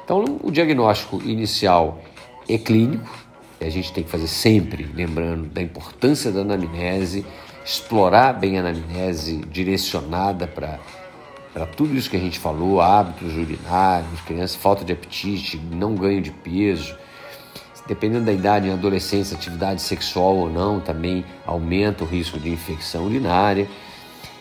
Então, 0.04 0.40
o 0.42 0.52
diagnóstico 0.52 1.22
inicial 1.24 2.02
é 2.48 2.58
clínico, 2.58 3.10
a 3.60 3.70
gente 3.70 3.92
tem 3.92 4.04
que 4.04 4.10
fazer 4.10 4.28
sempre, 4.28 4.90
lembrando 4.94 5.50
da 5.50 5.62
importância 5.62 6.32
da 6.32 6.42
anamnese, 6.42 7.26
explorar 7.68 8.32
bem 8.32 8.58
a 8.58 8.62
anamnese 8.62 9.42
direcionada 9.52 10.48
para 10.48 10.80
para 11.54 11.66
tudo 11.66 11.96
isso 11.96 12.08
que 12.08 12.16
a 12.16 12.20
gente 12.20 12.38
falou, 12.38 12.80
hábitos 12.80 13.36
urinários, 13.36 14.22
crianças, 14.22 14.56
falta 14.56 14.86
de 14.86 14.94
apetite, 14.94 15.58
não 15.58 15.96
ganho 15.96 16.22
de 16.22 16.30
peso, 16.30 16.96
dependendo 17.88 18.26
da 18.26 18.32
idade, 18.32 18.68
em 18.68 18.74
adolescência, 18.74 19.36
atividade 19.36 19.82
sexual 19.82 20.36
ou 20.36 20.50
não, 20.52 20.80
também 20.80 21.26
aumenta 21.48 22.04
o 22.04 22.08
risco 22.08 22.40
de 22.40 22.52
infecção 22.52 23.06
urinária. 23.06 23.68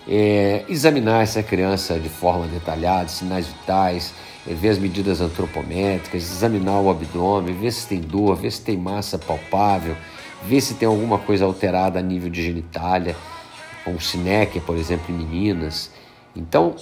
É, 0.06 0.66
examinar 0.68 1.22
essa 1.22 1.42
criança 1.42 1.98
de 1.98 2.10
forma 2.10 2.46
detalhada, 2.48 3.08
sinais 3.08 3.46
vitais, 3.46 4.12
é, 4.46 4.52
ver 4.52 4.68
as 4.68 4.78
medidas 4.78 5.22
antropométricas, 5.22 6.22
examinar 6.22 6.80
o 6.80 6.90
abdômen, 6.90 7.54
ver 7.54 7.72
se 7.72 7.88
tem 7.88 8.00
dor, 8.00 8.36
ver 8.36 8.52
se 8.52 8.60
tem 8.60 8.76
massa 8.76 9.18
palpável, 9.18 9.96
ver 10.46 10.60
se 10.60 10.74
tem 10.74 10.86
alguma 10.86 11.18
coisa 11.18 11.44
alterada 11.44 11.98
a 11.98 12.02
nível 12.02 12.30
de 12.30 12.42
genitália, 12.42 13.16
como 13.84 14.00
sinéquia, 14.00 14.60
por 14.60 14.76
exemplo, 14.76 15.12
em 15.12 15.18
meninas. 15.18 15.90
Então, 16.34 16.76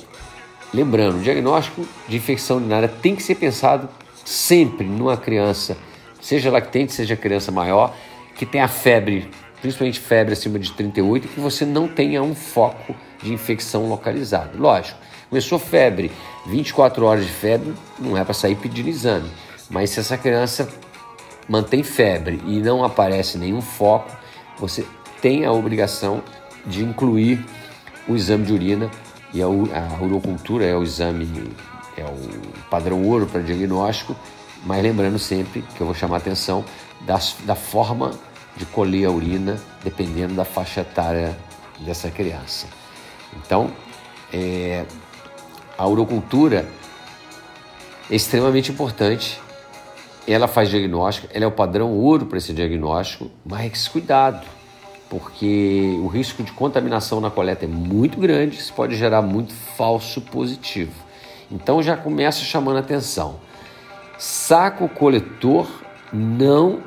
lembrando, 0.73 1.19
o 1.19 1.23
diagnóstico 1.23 1.87
de 2.07 2.17
infecção 2.17 2.59
urinária 2.59 2.89
tem 2.89 3.17
que 3.17 3.23
ser 3.23 3.37
pensado 3.37 3.89
sempre 4.25 4.87
numa 4.87 5.17
criança, 5.17 5.77
seja 6.21 6.51
lactente, 6.51 6.93
seja 6.93 7.17
criança 7.17 7.51
maior, 7.51 7.95
que 8.37 8.45
tenha 8.45 8.69
febre, 8.69 9.31
principalmente 9.61 10.01
febre 10.01 10.33
acima 10.33 10.59
de 10.59 10.73
38, 10.73 11.27
e 11.27 11.29
que 11.29 11.41
você 11.41 11.65
não 11.65 11.89
tenha 11.89 12.23
um 12.23 12.35
foco 12.35 12.95
de 13.23 13.33
infecção 13.33 13.89
localizado. 13.89 14.59
Lógico, 14.59 14.99
começou 15.31 15.59
febre, 15.59 16.11
24 16.47 17.05
horas 17.05 17.25
de 17.25 17.33
febre, 17.33 17.75
não 17.99 18.17
é 18.17 18.25
para 18.25 18.35
sair 18.35 18.57
pedindo 18.57 18.89
exame. 18.89 19.31
Mas 19.71 19.91
se 19.91 20.01
essa 20.01 20.19
criança 20.19 20.69
mantém 21.49 21.83
febre 21.83 22.41
e 22.47 22.61
não 22.61 22.85
aparece 22.85 23.39
nenhum 23.39 23.61
foco, 23.61 24.11
você 24.59 24.87
tem 25.21 25.45
a 25.45 25.53
obrigação 25.53 26.23
de 26.67 26.83
incluir 26.83 27.45
o 28.09 28.15
exame 28.15 28.47
de 28.47 28.53
urina 28.53 28.91
e 29.33 29.43
a, 29.43 29.49
urocultura 29.49 30.65
é 30.65 30.77
o 30.77 30.83
exame, 30.83 31.53
é 31.97 32.05
o 32.05 32.69
padrão 32.71 33.03
ouro 33.05 33.27
para 33.27 33.41
diagnóstico, 33.41 34.15
mas 34.65 34.83
lembrando 34.83 35.19
sempre 35.19 35.63
que 35.75 35.81
eu 35.81 35.87
vou 35.87 35.95
chamar 35.95 36.17
a 36.17 36.19
atenção 36.19 36.65
da, 37.01 37.19
da 37.45 37.55
forma 37.55 38.13
de 38.57 38.65
colher 38.67 39.07
a 39.07 39.11
urina, 39.11 39.61
dependendo 39.83 40.35
da 40.35 40.45
faixa 40.45 40.83
etária 40.83 41.37
dessa 41.81 42.11
criança. 42.11 42.67
Então, 43.37 43.73
é, 44.33 44.85
a 45.77 45.87
urocultura 45.87 46.69
é 48.11 48.15
extremamente 48.15 48.71
importante. 48.71 49.41
Ela 50.27 50.49
faz 50.49 50.71
diagnóstico, 50.71 51.29
ela 51.33 51.45
é 51.45 51.49
o 51.49 51.53
padrão 51.53 51.93
ouro 51.93 52.27
para 52.27 52.39
esse 52.39 52.53
diagnóstico, 52.53 53.31
mas 53.45 53.87
cuidado, 53.89 54.47
porque 55.11 55.99
o 56.03 56.07
risco 56.07 56.43
de 56.43 56.51
contaminação 56.53 57.21
na 57.21 57.31
coleta 57.31 57.67
é 57.67 57.69
muito 57.69 58.19
grande, 58.19 58.57
isso 58.57 58.73
pode 58.73 58.97
gerar 58.97 59.21
muito 59.21 59.53
falso 59.53 60.23
positivo. 60.23 60.93
Então 61.51 61.83
já 61.83 61.97
começa 61.97 62.41
chamando 62.41 62.79
atenção. 62.79 63.37
Saco 64.17 64.89
coletor 64.89 65.69
não 66.13 66.81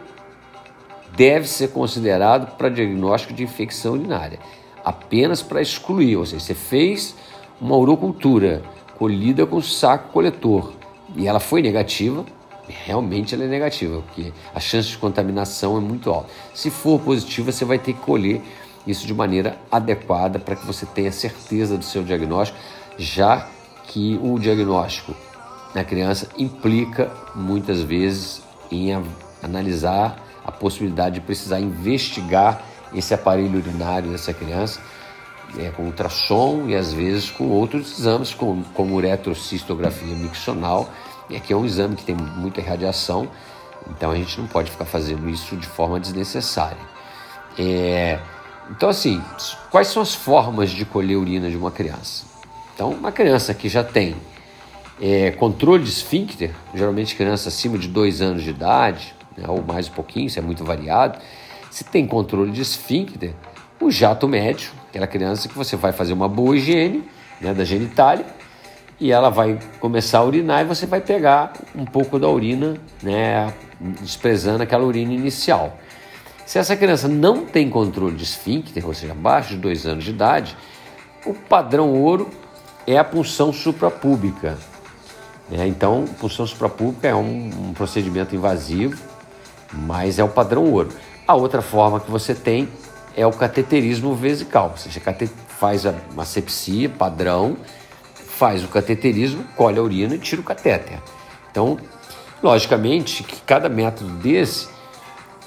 deve 1.15 1.47
ser 1.47 1.69
considerado 1.69 2.55
para 2.57 2.69
diagnóstico 2.69 3.33
de 3.33 3.43
infecção 3.43 3.93
urinária, 3.93 4.39
apenas 4.83 5.41
para 5.41 5.61
excluir, 5.61 6.15
ou 6.15 6.25
seja, 6.25 6.43
você 6.43 6.53
fez 6.53 7.15
uma 7.59 7.75
urocultura 7.75 8.63
colhida 8.97 9.45
com 9.45 9.61
saco 9.61 10.11
coletor 10.11 10.73
e 11.15 11.27
ela 11.27 11.39
foi 11.39 11.61
negativa, 11.61 12.25
realmente 12.67 13.33
ela 13.33 13.43
é 13.43 13.47
negativa, 13.47 14.01
porque 14.01 14.31
a 14.53 14.59
chance 14.59 14.89
de 14.89 14.97
contaminação 14.97 15.77
é 15.77 15.79
muito 15.79 16.09
alta. 16.09 16.29
Se 16.53 16.69
for 16.69 16.99
positiva, 16.99 17.51
você 17.51 17.65
vai 17.65 17.79
ter 17.79 17.93
que 17.93 17.99
colher 17.99 18.41
isso 18.85 19.05
de 19.05 19.13
maneira 19.13 19.57
adequada 19.71 20.39
para 20.39 20.55
que 20.55 20.65
você 20.65 20.85
tenha 20.85 21.11
certeza 21.11 21.77
do 21.77 21.83
seu 21.83 22.03
diagnóstico, 22.03 22.57
já 22.97 23.47
que 23.87 24.19
o 24.21 24.39
diagnóstico 24.39 25.13
na 25.73 25.83
criança 25.83 26.29
implica 26.37 27.11
muitas 27.35 27.81
vezes 27.81 28.41
em 28.71 28.91
analisar 29.43 30.23
a 30.45 30.51
possibilidade 30.51 31.15
de 31.15 31.21
precisar 31.21 31.59
investigar 31.59 32.63
esse 32.93 33.13
aparelho 33.13 33.59
urinário 33.59 34.11
dessa 34.11 34.33
criança 34.33 34.79
é, 35.57 35.69
com 35.69 35.83
ultrassom 35.83 36.67
e 36.67 36.75
às 36.75 36.93
vezes 36.93 37.29
com 37.29 37.49
outros 37.49 37.99
exames, 37.99 38.33
como, 38.33 38.63
como 38.73 38.95
uretrocistografia 38.95 40.15
miccional, 40.15 40.89
é 41.29 41.39
que 41.39 41.51
é 41.51 41.55
um 41.55 41.65
exame 41.65 41.95
que 41.95 42.03
tem 42.03 42.15
muita 42.15 42.61
radiação, 42.61 43.27
então 43.89 44.11
a 44.11 44.15
gente 44.15 44.39
não 44.39 44.47
pode 44.47 44.71
ficar 44.71 44.85
fazendo 44.85 45.29
isso 45.29 45.55
de 45.55 45.67
forma 45.67 45.99
desnecessária. 45.99 46.77
É, 47.57 48.19
então, 48.69 48.89
assim, 48.89 49.21
quais 49.71 49.87
são 49.87 50.01
as 50.01 50.13
formas 50.13 50.69
de 50.71 50.85
colher 50.85 51.17
urina 51.17 51.49
de 51.49 51.57
uma 51.57 51.71
criança? 51.71 52.25
Então, 52.73 52.91
uma 52.91 53.11
criança 53.11 53.53
que 53.53 53.67
já 53.69 53.83
tem 53.83 54.15
é, 55.01 55.31
controle 55.31 55.83
de 55.83 55.89
esfíncter, 55.89 56.53
geralmente 56.73 57.15
criança 57.15 57.49
acima 57.49 57.77
de 57.77 57.87
dois 57.87 58.21
anos 58.21 58.43
de 58.43 58.49
idade, 58.49 59.15
né, 59.37 59.45
ou 59.47 59.63
mais 59.63 59.87
um 59.87 59.91
pouquinho, 59.91 60.27
isso 60.27 60.39
é 60.39 60.41
muito 60.41 60.63
variado, 60.63 61.19
se 61.71 61.83
tem 61.83 62.05
controle 62.05 62.51
de 62.51 62.61
esfíncter, 62.61 63.33
o 63.79 63.91
jato 63.91 64.27
médio, 64.27 64.71
aquela 64.89 65.07
criança 65.07 65.47
que 65.47 65.55
você 65.55 65.75
vai 65.75 65.91
fazer 65.91 66.13
uma 66.13 66.27
boa 66.27 66.57
higiene 66.57 67.03
né, 67.39 67.53
da 67.53 67.63
genitália 67.63 68.25
e 68.99 69.11
ela 69.11 69.29
vai 69.29 69.59
começar 69.79 70.19
a 70.19 70.23
urinar 70.23 70.61
e 70.61 70.65
você 70.65 70.85
vai 70.85 71.01
pegar 71.01 71.53
um 71.75 71.85
pouco 71.85 72.17
da 72.17 72.27
urina, 72.27 72.77
né, 73.01 73.53
desprezando 74.01 74.63
aquela 74.63 74.83
urina 74.83 75.13
inicial. 75.13 75.77
Se 76.45 76.57
essa 76.57 76.75
criança 76.75 77.07
não 77.07 77.45
tem 77.45 77.69
controle 77.69 78.15
de 78.15 78.23
esfíncter, 78.23 78.85
ou 78.85 78.93
seja, 78.93 79.11
abaixo 79.11 79.49
de 79.49 79.57
dois 79.57 79.85
anos 79.85 80.03
de 80.03 80.11
idade, 80.11 80.57
o 81.25 81.33
padrão 81.33 81.93
ouro 81.93 82.29
é 82.87 82.97
a 82.97 83.03
punção 83.03 83.51
suprapúbica. 83.51 84.57
Né? 85.49 85.67
Então, 85.67 86.05
punção 86.19 86.47
suprapúbica 86.47 87.07
é 87.07 87.13
um, 87.13 87.69
um 87.69 87.73
procedimento 87.73 88.33
invasivo, 88.33 88.97
mas 89.73 90.17
é 90.17 90.23
o 90.23 90.29
padrão 90.29 90.63
ouro. 90.71 90.89
A 91.27 91.35
outra 91.35 91.61
forma 91.61 91.99
que 91.99 92.09
você 92.09 92.33
tem 92.33 92.69
é 93.15 93.27
o 93.27 93.31
cateterismo 93.31 94.15
vesical, 94.15 94.69
ou 94.71 94.77
seja, 94.77 95.01
faz 95.49 95.83
uma 96.13 96.23
sepsia 96.23 96.87
padrão, 96.87 97.57
faz 98.37 98.63
o 98.63 98.67
cateterismo, 98.67 99.43
colhe 99.55 99.79
a 99.79 99.81
urina 99.81 100.15
e 100.15 100.19
tira 100.19 100.41
o 100.41 100.43
catéter. 100.43 100.99
Então, 101.49 101.77
logicamente 102.41 103.23
que 103.23 103.41
cada 103.41 103.67
método 103.67 104.11
desse 104.17 104.67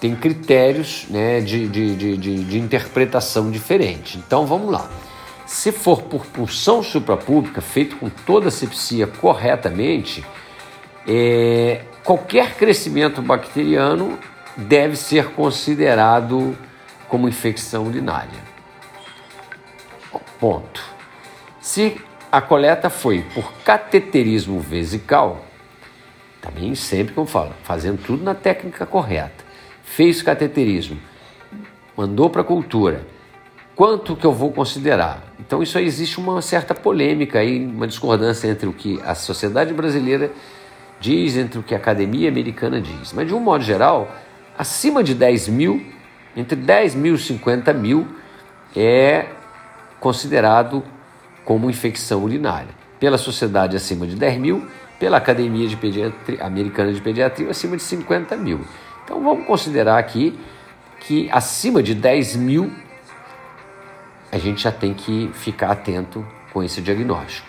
tem 0.01 0.17
critérios 0.17 1.07
né, 1.09 1.41
de, 1.41 1.69
de, 1.69 1.95
de, 1.95 2.45
de, 2.45 2.59
interpretação 2.59 3.51
diferente. 3.51 4.19
Então 4.19 4.47
vamos 4.47 4.73
lá. 4.73 4.91
Se 5.47 5.71
for 5.71 6.03
por 6.03 6.25
pulsão 6.27 6.83
suprapública, 6.83 7.61
feito 7.61 7.97
com 7.97 8.09
toda 8.09 8.49
a 8.49 8.51
sepsia 8.51 9.07
corretamente, 9.07 10.25
é, 11.07 11.83
qualquer 12.03 12.55
crescimento 12.55 13.21
bacteriano 13.21 14.19
deve 14.57 14.97
ser 14.97 15.33
considerado 15.33 16.57
como 17.09 17.29
infecção 17.29 17.87
urinária. 17.87 18.51
Ponto. 20.39 20.83
Se 21.61 22.01
a 22.31 22.41
coleta 22.41 22.89
foi 22.89 23.25
por 23.35 23.53
cateterismo 23.65 24.61
vesical, 24.61 25.45
também 26.41 26.75
sempre 26.75 27.15
como 27.15 27.27
falo, 27.27 27.53
fazendo 27.65 28.01
tudo 28.03 28.23
na 28.23 28.35
técnica 28.35 28.87
correta. 28.87 29.45
Fez 29.83 30.23
cateterismo, 30.23 30.99
mandou 31.97 32.31
para 32.31 32.43
a 32.43 32.45
cultura. 32.45 33.05
Quanto 33.75 34.15
que 34.15 34.25
eu 34.25 34.33
vou 34.33 34.53
considerar? 34.53 35.23
Então 35.41 35.63
isso 35.63 35.77
aí 35.77 35.87
existe 35.87 36.21
uma 36.21 36.41
certa 36.41 36.75
polêmica 36.75 37.39
aí, 37.41 37.65
uma 37.65 37.87
discordância 37.87 38.47
entre 38.47 38.69
o 38.69 38.73
que 38.73 39.01
a 39.05 39.15
sociedade 39.15 39.73
brasileira 39.73 40.31
diz, 41.01 41.37
entre 41.37 41.59
o 41.59 41.63
que 41.63 41.75
a 41.75 41.79
academia 41.79 42.29
americana 42.29 42.81
diz. 42.81 43.13
Mas 43.13 43.27
de 43.27 43.35
um 43.35 43.41
modo 43.41 43.65
geral, 43.65 44.09
acima 44.57 45.03
de 45.03 45.15
10 45.15 45.49
mil, 45.49 45.85
entre 46.37 46.55
10 46.55 46.95
mil 46.95 47.15
e 47.15 47.19
50 47.19 47.73
mil, 47.73 48.07
é 48.77 49.27
considerado 49.99 50.85
como 51.51 51.69
infecção 51.69 52.23
urinária. 52.23 52.69
Pela 53.01 53.19
sociedade 53.19 53.75
acima 53.75 54.07
de 54.07 54.15
10 54.15 54.39
mil, 54.39 54.69
pela 55.01 55.17
Academia 55.17 55.67
de 55.67 55.77
Pediatria, 55.77 56.45
Americana 56.45 56.93
de 56.93 57.01
Pediatria 57.01 57.51
acima 57.51 57.77
de 57.77 57.83
50 57.83 58.37
mil. 58.37 58.61
Então 59.03 59.21
vamos 59.21 59.45
considerar 59.49 59.99
aqui 59.99 60.39
que 61.01 61.29
acima 61.33 61.83
de 61.83 61.93
10 61.93 62.37
mil 62.37 62.73
a 64.31 64.39
gente 64.39 64.63
já 64.63 64.71
tem 64.71 64.95
que 64.95 65.29
ficar 65.35 65.73
atento 65.73 66.25
com 66.53 66.63
esse 66.63 66.81
diagnóstico. 66.81 67.49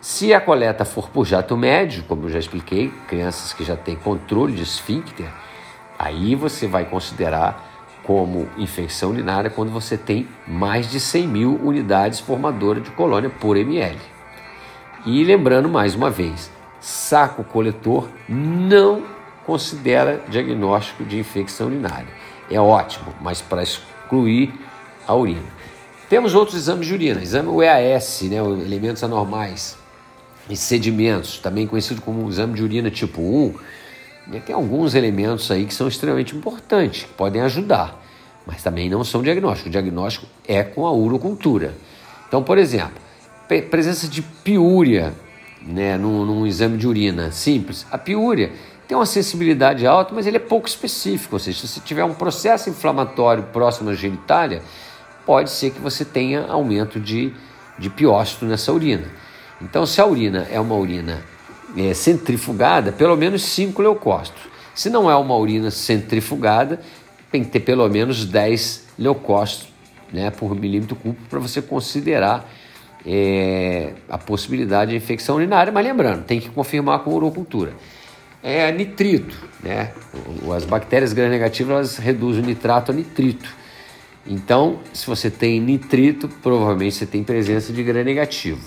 Se 0.00 0.32
a 0.32 0.40
coleta 0.40 0.84
for 0.84 1.10
por 1.10 1.26
jato 1.26 1.56
médio, 1.56 2.04
como 2.04 2.26
eu 2.26 2.30
já 2.30 2.38
expliquei, 2.38 2.92
crianças 3.08 3.52
que 3.52 3.64
já 3.64 3.74
têm 3.74 3.96
controle 3.96 4.52
de 4.52 4.62
esfíncter, 4.62 5.26
aí 5.98 6.36
você 6.36 6.68
vai 6.68 6.84
considerar 6.84 7.68
como 8.04 8.48
infecção 8.56 9.10
urinária 9.10 9.50
quando 9.50 9.70
você 9.70 9.96
tem 9.96 10.26
mais 10.46 10.90
de 10.90 10.98
100 10.98 11.26
mil 11.26 11.60
unidades 11.62 12.20
formadoras 12.20 12.82
de 12.82 12.90
colônia 12.90 13.30
por 13.30 13.56
ml. 13.56 13.98
E 15.06 15.24
lembrando 15.24 15.68
mais 15.68 15.94
uma 15.94 16.10
vez, 16.10 16.50
saco 16.80 17.44
coletor 17.44 18.08
não 18.28 19.02
considera 19.46 20.22
diagnóstico 20.28 21.04
de 21.04 21.18
infecção 21.18 21.68
urinária. 21.68 22.08
É 22.50 22.60
ótimo, 22.60 23.14
mas 23.20 23.40
para 23.40 23.62
excluir 23.62 24.52
a 25.06 25.14
urina. 25.14 25.60
Temos 26.08 26.34
outros 26.34 26.56
exames 26.56 26.86
de 26.86 26.94
urina, 26.94 27.22
exame 27.22 27.48
EAS, 27.64 28.22
né, 28.22 28.36
elementos 28.36 29.04
anormais, 29.04 29.78
e 30.48 30.56
sedimentos, 30.56 31.38
também 31.38 31.66
conhecido 31.66 32.02
como 32.02 32.28
exame 32.28 32.54
de 32.54 32.62
urina 32.62 32.90
tipo 32.90 33.20
1, 33.20 33.54
né, 34.30 34.40
tem 34.44 34.54
alguns 34.54 34.94
elementos 34.94 35.50
aí 35.50 35.66
que 35.66 35.74
são 35.74 35.88
extremamente 35.88 36.36
importantes, 36.36 37.02
que 37.02 37.12
podem 37.14 37.42
ajudar, 37.42 38.00
mas 38.46 38.62
também 38.62 38.88
não 38.88 39.02
são 39.02 39.22
diagnóstico. 39.22 39.68
O 39.68 39.72
diagnóstico 39.72 40.26
é 40.46 40.62
com 40.62 40.86
a 40.86 40.92
urocultura. 40.92 41.74
Então, 42.28 42.42
por 42.42 42.56
exemplo, 42.56 42.94
presença 43.68 44.06
de 44.06 44.22
piúria 44.22 45.12
né, 45.60 45.98
num, 45.98 46.24
num 46.24 46.46
exame 46.46 46.78
de 46.78 46.86
urina 46.86 47.32
simples. 47.32 47.84
A 47.90 47.98
piúria 47.98 48.52
tem 48.86 48.96
uma 48.96 49.06
sensibilidade 49.06 49.86
alta, 49.86 50.14
mas 50.14 50.26
ele 50.26 50.36
é 50.36 50.40
pouco 50.40 50.68
específico, 50.68 51.36
ou 51.36 51.38
seja, 51.40 51.66
se 51.66 51.80
tiver 51.80 52.04
um 52.04 52.14
processo 52.14 52.70
inflamatório 52.70 53.42
próximo 53.52 53.90
à 53.90 53.94
genitália, 53.94 54.62
pode 55.26 55.50
ser 55.50 55.70
que 55.70 55.80
você 55.80 56.04
tenha 56.04 56.46
aumento 56.46 56.98
de, 56.98 57.32
de 57.78 57.90
piócito 57.90 58.44
nessa 58.44 58.72
urina. 58.72 59.06
Então, 59.60 59.84
se 59.84 60.00
a 60.00 60.06
urina 60.06 60.46
é 60.50 60.58
uma 60.58 60.74
urina 60.74 61.20
é, 61.76 61.94
centrifugada, 61.94 62.92
pelo 62.92 63.16
menos 63.16 63.42
5 63.42 63.80
leucócitos. 63.82 64.42
Se 64.74 64.88
não 64.88 65.10
é 65.10 65.16
uma 65.16 65.36
urina 65.36 65.70
centrifugada, 65.70 66.80
tem 67.30 67.44
que 67.44 67.50
ter 67.50 67.60
pelo 67.60 67.88
menos 67.88 68.24
10 68.24 68.86
leucócitos 68.98 69.68
né, 70.12 70.30
por 70.30 70.54
milímetro 70.54 70.96
cúbico 70.96 71.22
para 71.28 71.38
você 71.38 71.62
considerar 71.62 72.50
é, 73.06 73.94
a 74.08 74.18
possibilidade 74.18 74.90
de 74.90 74.96
infecção 74.96 75.36
urinária. 75.36 75.72
Mas 75.72 75.84
lembrando, 75.84 76.24
tem 76.24 76.40
que 76.40 76.48
confirmar 76.48 77.00
com 77.00 77.12
urocultura. 77.12 77.72
É 78.42 78.72
nitrito, 78.72 79.36
né? 79.62 79.92
As 80.56 80.64
bactérias 80.64 81.12
gram-negativas 81.12 81.74
elas 81.74 81.96
reduzem 81.98 82.42
o 82.42 82.46
nitrato 82.46 82.90
a 82.90 82.94
nitrito. 82.94 83.54
Então, 84.26 84.80
se 84.92 85.06
você 85.06 85.30
tem 85.30 85.60
nitrito, 85.60 86.28
provavelmente 86.42 86.94
você 86.94 87.06
tem 87.06 87.22
presença 87.22 87.72
de 87.72 87.82
gram-negativo. 87.82 88.60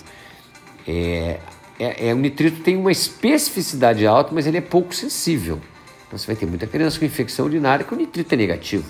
É, 0.86 1.38
é, 1.78 2.08
é, 2.08 2.14
o 2.14 2.16
nitrito 2.16 2.60
tem 2.62 2.76
uma 2.76 2.92
especificidade 2.92 4.06
alta, 4.06 4.34
mas 4.34 4.46
ele 4.46 4.58
é 4.58 4.60
pouco 4.60 4.94
sensível. 4.94 5.60
Então 6.06 6.18
você 6.18 6.26
vai 6.26 6.36
ter 6.36 6.46
muita 6.46 6.66
criança 6.66 6.98
com 6.98 7.04
infecção 7.04 7.46
urinária 7.46 7.84
que 7.84 7.92
o 7.92 7.96
nitrito 7.96 8.32
é 8.34 8.36
negativo. 8.36 8.84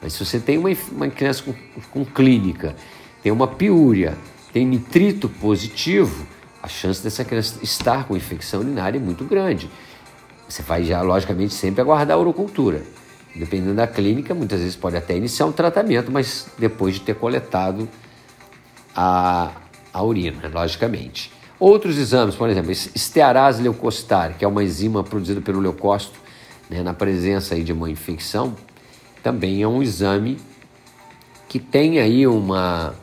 Mas 0.00 0.12
se 0.12 0.24
você 0.24 0.38
tem 0.38 0.58
uma, 0.58 0.70
uma 0.92 1.08
criança 1.08 1.42
com, 1.42 1.54
com 1.90 2.04
clínica, 2.04 2.76
tem 3.22 3.32
uma 3.32 3.48
piúria, 3.48 4.16
tem 4.52 4.64
nitrito 4.64 5.28
positivo, 5.28 6.26
a 6.62 6.68
chance 6.68 7.02
dessa 7.02 7.24
criança 7.24 7.58
estar 7.62 8.04
com 8.04 8.16
infecção 8.16 8.60
urinária 8.60 8.98
é 8.98 9.00
muito 9.00 9.24
grande. 9.24 9.68
Você 10.48 10.62
vai 10.62 10.84
já, 10.84 11.02
logicamente, 11.02 11.52
sempre 11.52 11.80
aguardar 11.80 12.16
a 12.16 12.20
urocultura. 12.20 12.82
Dependendo 13.34 13.74
da 13.74 13.86
clínica, 13.86 14.34
muitas 14.34 14.60
vezes 14.60 14.74
pode 14.74 14.96
até 14.96 15.16
iniciar 15.16 15.46
um 15.46 15.52
tratamento, 15.52 16.10
mas 16.10 16.48
depois 16.58 16.94
de 16.94 17.02
ter 17.02 17.14
coletado 17.14 17.88
a, 18.94 19.52
a 19.92 20.02
urina, 20.02 20.48
logicamente. 20.52 21.30
Outros 21.60 21.98
exames, 21.98 22.36
por 22.36 22.48
exemplo, 22.48 22.70
estearase 22.70 23.60
leucocitária, 23.60 24.36
que 24.38 24.44
é 24.44 24.48
uma 24.48 24.62
enzima 24.62 25.02
produzida 25.02 25.40
pelo 25.40 25.58
leucócito 25.58 26.18
né, 26.70 26.82
na 26.82 26.94
presença 26.94 27.54
aí 27.54 27.64
de 27.64 27.72
uma 27.72 27.90
infecção, 27.90 28.54
também 29.22 29.62
é 29.62 29.66
um 29.66 29.82
exame 29.82 30.38
que 31.48 31.58
tem 31.58 31.98
aí 31.98 32.26
uma, 32.26 32.94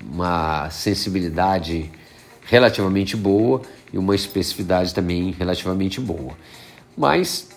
uma 0.00 0.70
sensibilidade 0.70 1.90
relativamente 2.44 3.16
boa 3.16 3.62
e 3.92 3.98
uma 3.98 4.14
especificidade 4.14 4.94
também 4.94 5.32
relativamente 5.32 6.00
boa. 6.00 6.34
Mas, 6.96 7.48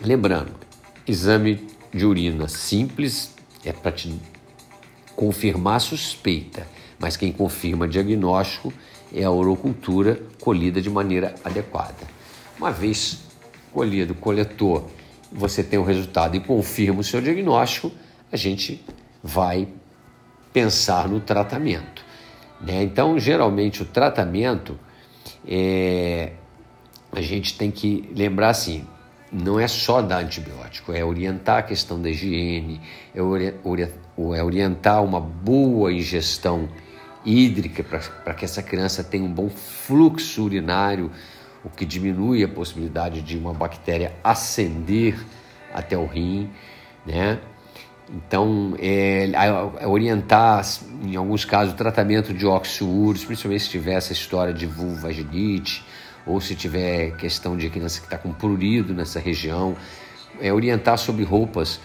lembrando, 0.00 0.52
exame 1.08 1.66
de 1.92 2.06
urina 2.06 2.46
simples 2.46 3.34
é 3.64 3.72
para 3.72 3.90
te 3.90 4.14
confirmar 5.16 5.80
suspeita, 5.80 6.66
mas 6.98 7.16
quem 7.16 7.32
confirma 7.32 7.88
diagnóstico 7.88 8.72
é 9.12 9.24
a 9.24 9.30
urocultura 9.30 10.20
colhida 10.40 10.80
de 10.80 10.88
maneira 10.88 11.34
adequada. 11.44 11.94
Uma 12.58 12.70
vez 12.70 13.22
colhido, 13.72 14.14
coletor, 14.14 14.84
você 15.30 15.62
tem 15.62 15.78
o 15.78 15.82
resultado 15.82 16.36
e 16.36 16.40
confirma 16.40 17.00
o 17.00 17.04
seu 17.04 17.20
diagnóstico, 17.20 17.90
a 18.30 18.36
gente 18.36 18.84
vai 19.22 19.68
pensar 20.52 21.08
no 21.08 21.20
tratamento. 21.20 22.04
Né? 22.60 22.82
Então, 22.82 23.18
geralmente, 23.18 23.82
o 23.82 23.84
tratamento 23.84 24.78
é, 25.46 26.32
a 27.10 27.20
gente 27.20 27.56
tem 27.56 27.70
que 27.70 28.08
lembrar 28.14 28.50
assim: 28.50 28.86
não 29.32 29.58
é 29.58 29.66
só 29.66 30.00
dar 30.02 30.22
antibiótico, 30.22 30.92
é 30.92 31.04
orientar 31.04 31.58
a 31.58 31.62
questão 31.62 32.00
da 32.00 32.10
higiene, 32.10 32.80
é, 33.14 33.18
é 33.18 34.42
orientar 34.42 35.02
uma 35.02 35.20
boa 35.20 35.92
ingestão 35.92 36.68
hídrica 37.24 37.82
para 37.84 38.34
que 38.34 38.44
essa 38.44 38.62
criança 38.62 39.02
tenha 39.02 39.24
um 39.24 39.32
bom 39.32 39.48
fluxo 39.48 40.44
urinário, 40.44 41.10
o 41.64 41.70
que 41.70 41.84
diminui 41.84 42.42
a 42.42 42.48
possibilidade 42.48 43.22
de 43.22 43.36
uma 43.36 43.54
bactéria 43.54 44.12
ascender 44.22 45.16
até 45.72 45.96
o 45.96 46.06
rim, 46.06 46.50
né? 47.06 47.38
Então, 48.10 48.74
é, 48.78 49.30
é 49.80 49.86
orientar, 49.86 50.62
em 51.02 51.16
alguns 51.16 51.44
casos, 51.44 51.72
o 51.72 51.76
tratamento 51.76 52.34
de 52.34 52.44
oxúrios, 52.44 53.24
principalmente 53.24 53.64
se 53.64 53.70
tiver 53.70 53.94
essa 53.94 54.12
história 54.12 54.52
de 54.52 54.66
vulvaginite, 54.66 55.84
ou 56.26 56.40
se 56.40 56.54
tiver 56.54 57.16
questão 57.16 57.56
de 57.56 57.70
criança 57.70 58.00
que 58.00 58.06
está 58.06 58.18
com 58.18 58.32
prurido 58.32 58.92
nessa 58.92 59.18
região, 59.18 59.76
é 60.40 60.52
orientar 60.52 60.98
sobre 60.98 61.24
roupas, 61.24 61.80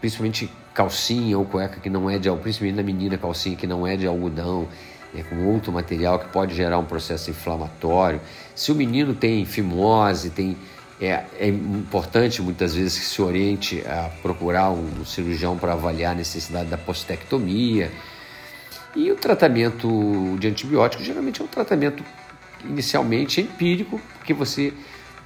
principalmente 0.00 0.50
calcinha 0.80 1.36
ou 1.36 1.44
cueca 1.44 1.78
que 1.78 1.90
não 1.90 2.08
é 2.08 2.18
de 2.18 2.30
principalmente 2.30 2.76
na 2.76 2.82
menina 2.82 3.18
calcinha 3.18 3.54
que 3.54 3.66
não 3.66 3.86
é 3.86 3.96
de 3.98 4.06
algodão, 4.06 4.66
é 5.14 5.22
com 5.22 5.44
outro 5.46 5.70
material 5.70 6.18
que 6.18 6.28
pode 6.28 6.54
gerar 6.54 6.78
um 6.78 6.86
processo 6.86 7.28
inflamatório. 7.28 8.18
Se 8.54 8.72
o 8.72 8.74
menino 8.74 9.14
tem 9.14 9.44
fimose, 9.44 10.30
tem 10.30 10.56
é, 10.98 11.24
é, 11.38 11.48
importante 11.48 12.40
muitas 12.40 12.74
vezes 12.74 12.98
que 12.98 13.04
se 13.04 13.20
oriente 13.20 13.82
a 13.86 14.10
procurar 14.22 14.70
um 14.70 15.04
cirurgião 15.04 15.58
para 15.58 15.74
avaliar 15.74 16.12
a 16.12 16.14
necessidade 16.14 16.70
da 16.70 16.78
postectomia. 16.78 17.90
E 18.96 19.10
o 19.12 19.16
tratamento 19.16 20.36
de 20.38 20.48
antibiótico 20.48 21.02
geralmente 21.02 21.42
é 21.42 21.44
um 21.44 21.48
tratamento 21.48 22.02
inicialmente 22.64 23.42
empírico, 23.42 24.00
porque 24.16 24.32
você, 24.32 24.72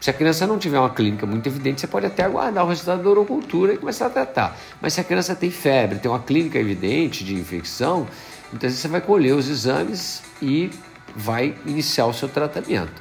se 0.05 0.11
a 0.11 0.12
criança 0.12 0.47
não 0.47 0.59
tiver 0.59 0.79
uma 0.79 0.90
clínica 0.90 1.25
muito 1.25 1.47
evidente, 1.47 1.81
você 1.81 1.87
pode 1.87 2.05
até 2.05 2.25
aguardar 2.25 2.62
o 2.62 2.69
resultado 2.69 3.03
da 3.03 3.09
urocultura 3.09 3.73
e 3.73 3.79
começar 3.79 4.05
a 4.05 4.11
tratar. 4.11 4.55
Mas 4.79 4.93
se 4.93 5.01
a 5.01 5.05
criança 5.05 5.35
tem 5.35 5.51
febre, 5.51 5.99
tem 5.99 6.11
uma 6.11 6.21
clínica 6.21 6.59
evidente 6.59 7.25
de 7.25 7.35
infecção, 7.35 8.07
muitas 8.53 8.73
vezes 8.73 8.81
você 8.81 8.88
vai 8.88 9.01
colher 9.01 9.35
os 9.35 9.49
exames 9.49 10.23
e 10.43 10.71
vai 11.17 11.55
iniciar 11.64 12.05
o 12.05 12.12
seu 12.12 12.29
tratamento. 12.29 12.93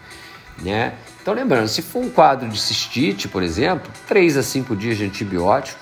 Né? 0.62 0.94
Então, 1.22 1.34
lembrando, 1.34 1.68
se 1.68 1.82
for 1.82 2.02
um 2.02 2.10
quadro 2.10 2.48
de 2.48 2.58
cistite, 2.58 3.28
por 3.28 3.44
exemplo, 3.44 3.92
3 4.08 4.38
a 4.38 4.42
5 4.42 4.74
dias 4.74 4.98
de 4.98 5.04
antibiótico, 5.04 5.78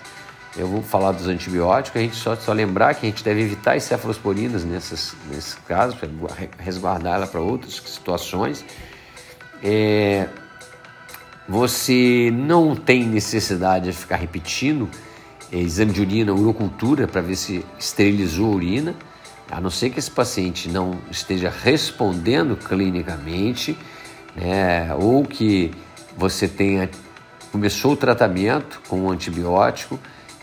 eu 0.57 0.65
vou 0.65 0.81
falar 0.81 1.11
dos 1.11 1.27
antibióticos, 1.27 2.01
a 2.01 2.03
gente 2.03 2.15
só, 2.15 2.35
só 2.35 2.51
lembrar 2.51 2.95
que 2.95 3.05
a 3.05 3.09
gente 3.11 3.23
deve 3.23 3.41
evitar 3.41 3.75
as 3.75 3.83
cefalosporinas 3.83 4.63
nessas, 4.63 5.15
para 5.67 5.87
resguardar 6.57 7.13
ela 7.13 7.27
para 7.27 7.39
outras 7.39 7.75
situações. 7.75 8.65
É, 9.63 10.27
você 11.47 12.31
não 12.33 12.75
tem 12.75 13.05
necessidade 13.05 13.85
de 13.85 13.93
ficar 13.93 14.17
repetindo 14.17 14.89
é, 15.51 15.57
exame 15.57 15.91
de 15.91 16.01
urina, 16.01 16.33
urocultura, 16.33 17.07
para 17.07 17.21
ver 17.21 17.35
se 17.35 17.65
esterilizou 17.77 18.53
a 18.53 18.55
urina, 18.55 18.95
a 19.49 19.59
não 19.59 19.69
ser 19.69 19.89
que 19.89 19.99
esse 19.99 20.09
paciente 20.09 20.69
não 20.69 20.97
esteja 21.09 21.49
respondendo 21.49 22.55
clinicamente 22.55 23.77
né, 24.35 24.93
ou 24.95 25.25
que 25.25 25.71
você 26.17 26.47
tenha 26.47 26.89
começou 27.51 27.93
o 27.93 27.97
tratamento 27.97 28.81
com 28.87 29.01
um 29.01 29.11
antibiótico 29.11 29.99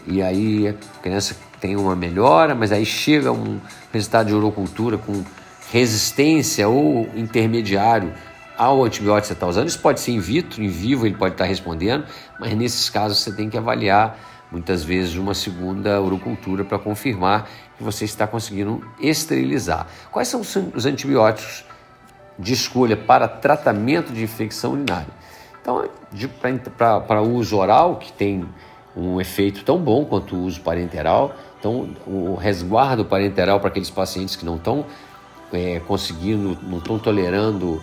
e 0.06 0.20
aí 0.20 0.68
a 0.68 0.74
criança 1.02 1.34
tem 1.58 1.74
uma 1.74 1.96
melhora, 1.96 2.54
mas 2.54 2.70
aí 2.70 2.84
chega 2.84 3.32
um 3.32 3.58
resultado 3.92 4.26
de 4.26 4.34
urocultura 4.34 4.98
com 4.98 5.24
resistência 5.72 6.68
ou 6.68 7.08
intermediário 7.16 8.12
ao 8.58 8.84
antibiótico 8.84 9.22
que 9.22 9.26
você 9.28 9.32
está 9.34 9.46
usando. 9.46 9.68
Isso 9.68 9.78
pode 9.78 10.00
ser 10.00 10.10
in 10.10 10.18
vitro, 10.18 10.62
em 10.62 10.68
vivo 10.68 11.06
ele 11.06 11.14
pode 11.14 11.34
estar 11.34 11.44
respondendo, 11.44 12.04
mas 12.40 12.52
nesses 12.54 12.90
casos 12.90 13.18
você 13.18 13.32
tem 13.32 13.48
que 13.48 13.56
avaliar 13.56 14.18
muitas 14.50 14.82
vezes 14.82 15.14
uma 15.16 15.34
segunda 15.34 16.00
urocultura 16.02 16.64
para 16.64 16.78
confirmar 16.78 17.48
que 17.76 17.84
você 17.84 18.04
está 18.04 18.26
conseguindo 18.26 18.84
esterilizar. 18.98 19.86
Quais 20.10 20.26
são 20.26 20.40
os 20.40 20.86
antibióticos 20.86 21.64
de 22.38 22.52
escolha 22.52 22.96
para 22.96 23.28
tratamento 23.28 24.12
de 24.12 24.24
infecção 24.24 24.72
urinária? 24.72 25.12
Então, 25.60 25.88
para 26.76 27.22
uso 27.22 27.56
oral, 27.56 27.96
que 27.96 28.12
tem 28.12 28.48
um 28.96 29.20
efeito 29.20 29.62
tão 29.64 29.78
bom 29.78 30.04
quanto 30.04 30.34
o 30.34 30.44
uso 30.44 30.60
parenteral, 30.62 31.34
então 31.60 31.90
o 32.06 32.34
resguardo 32.34 33.04
parenteral 33.04 33.60
para 33.60 33.68
aqueles 33.68 33.90
pacientes 33.90 34.34
que 34.34 34.44
não 34.44 34.56
estão 34.56 34.86
é, 35.52 35.80
conseguindo, 35.80 36.58
não 36.62 36.78
estão 36.78 36.98
tolerando 36.98 37.80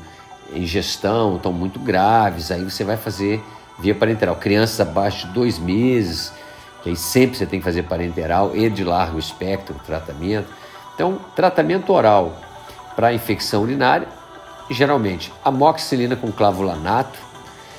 ingestão, 0.54 1.38
estão 1.38 1.52
muito 1.52 1.80
graves, 1.80 2.52
aí 2.52 2.64
você 2.64 2.84
vai 2.84 2.98
fazer 2.98 3.44
via 3.80 3.96
parenteral. 3.96 4.36
Crianças 4.36 4.80
abaixo 4.80 5.28
de 5.28 5.34
dois 5.34 5.58
meses, 5.60 6.32
que 6.84 6.90
aí 6.90 6.96
sempre 6.96 7.38
você 7.38 7.46
tem 7.46 7.60
que 7.60 7.66
fazer 7.66 7.84
parenteral 7.84 8.56
e 8.56 8.70
de 8.70 8.84
largo 8.84 9.18
espectro 9.18 9.76
tratamento. 9.86 10.48
Então, 10.94 11.20
tratamento 11.36 11.92
oral 11.92 12.38
para 12.96 13.14
infecção 13.14 13.64
urinária, 13.64 14.08
geralmente 14.70 15.32
amoxicilina 15.44 16.16
com 16.16 16.32
clavulanato, 16.32 17.20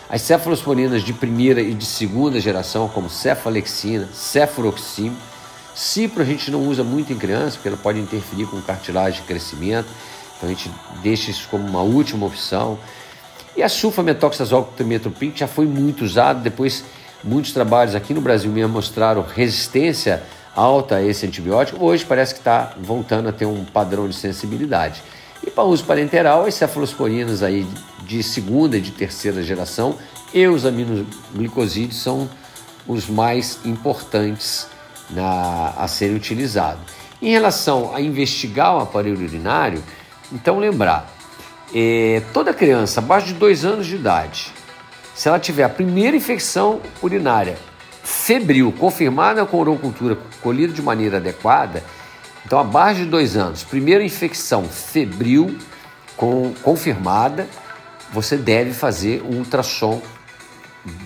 as 0.08 0.22
cefalosporinas 0.22 1.02
de 1.02 1.12
primeira 1.12 1.60
e 1.60 1.74
de 1.74 1.84
segunda 1.84 2.38
geração, 2.38 2.88
como 2.88 3.10
cefalexina, 3.10 4.08
cefuroxime. 4.12 5.16
Cipro 5.74 6.22
a 6.22 6.24
gente 6.24 6.50
não 6.50 6.62
usa 6.62 6.84
muito 6.84 7.12
em 7.12 7.18
criança, 7.18 7.56
porque 7.56 7.68
ela 7.68 7.76
pode 7.76 7.98
interferir 7.98 8.46
com 8.46 8.60
cartilagem 8.62 9.20
de 9.20 9.26
crescimento, 9.26 9.88
então 10.36 10.48
a 10.48 10.52
gente 10.52 10.70
deixa 11.02 11.30
isso 11.30 11.48
como 11.50 11.66
uma 11.66 11.82
última 11.82 12.26
opção. 12.26 12.78
E 13.56 13.62
a 13.62 13.68
sulfametoxazol 13.68 14.64
com 14.64 14.72
trimetoprim 14.72 15.32
já 15.34 15.46
foi 15.48 15.66
muito 15.66 16.04
usado, 16.04 16.42
depois 16.42 16.84
muitos 17.24 17.52
trabalhos 17.52 17.94
aqui 17.94 18.12
no 18.12 18.20
Brasil 18.20 18.50
mesmo 18.50 18.74
mostraram 18.74 19.22
resistência 19.22 20.22
alta 20.54 20.96
a 20.96 21.02
esse 21.02 21.26
antibiótico, 21.26 21.84
hoje 21.84 22.04
parece 22.04 22.32
que 22.32 22.40
está 22.40 22.72
voltando 22.78 23.28
a 23.28 23.32
ter 23.32 23.44
um 23.44 23.64
padrão 23.64 24.08
de 24.08 24.14
sensibilidade. 24.14 25.02
E 25.46 25.50
para 25.50 25.64
uso 25.64 25.84
parenteral, 25.84 26.46
as 26.46 26.54
cefalosporinas 26.54 27.42
aí 27.42 27.66
de 28.04 28.22
segunda 28.22 28.78
e 28.78 28.80
de 28.80 28.90
terceira 28.90 29.42
geração 29.42 29.96
e 30.32 30.46
os 30.46 30.64
aminoglicosídeos 30.64 32.00
são 32.00 32.28
os 32.86 33.06
mais 33.06 33.58
importantes 33.64 34.66
na, 35.10 35.74
a 35.76 35.86
serem 35.88 36.16
utilizados. 36.16 36.80
Em 37.20 37.30
relação 37.30 37.94
a 37.94 38.00
investigar 38.00 38.76
o 38.76 38.80
aparelho 38.80 39.22
urinário, 39.22 39.82
então 40.32 40.58
lembrar, 40.58 41.10
é, 41.74 42.22
toda 42.32 42.52
criança 42.54 43.00
abaixo 43.00 43.28
de 43.28 43.34
dois 43.34 43.64
anos 43.64 43.86
de 43.86 43.96
idade, 43.96 44.52
se 45.14 45.28
ela 45.28 45.38
tiver 45.38 45.64
a 45.64 45.68
primeira 45.68 46.16
infecção 46.16 46.80
urinária 47.02 47.56
febril 48.02 48.72
confirmada 48.78 49.44
com 49.44 49.58
urocultura 49.58 50.16
colhida 50.40 50.72
de 50.72 50.80
maneira 50.80 51.16
adequada, 51.16 51.82
então, 52.46 52.60
abaixo 52.60 53.00
de 53.00 53.06
dois 53.06 53.36
anos, 53.36 53.64
primeira 53.64 54.04
infecção 54.04 54.68
febril 54.68 55.58
com, 56.16 56.54
confirmada, 56.62 57.48
você 58.12 58.36
deve 58.36 58.72
fazer 58.72 59.20
um 59.22 59.38
ultrassom 59.38 60.00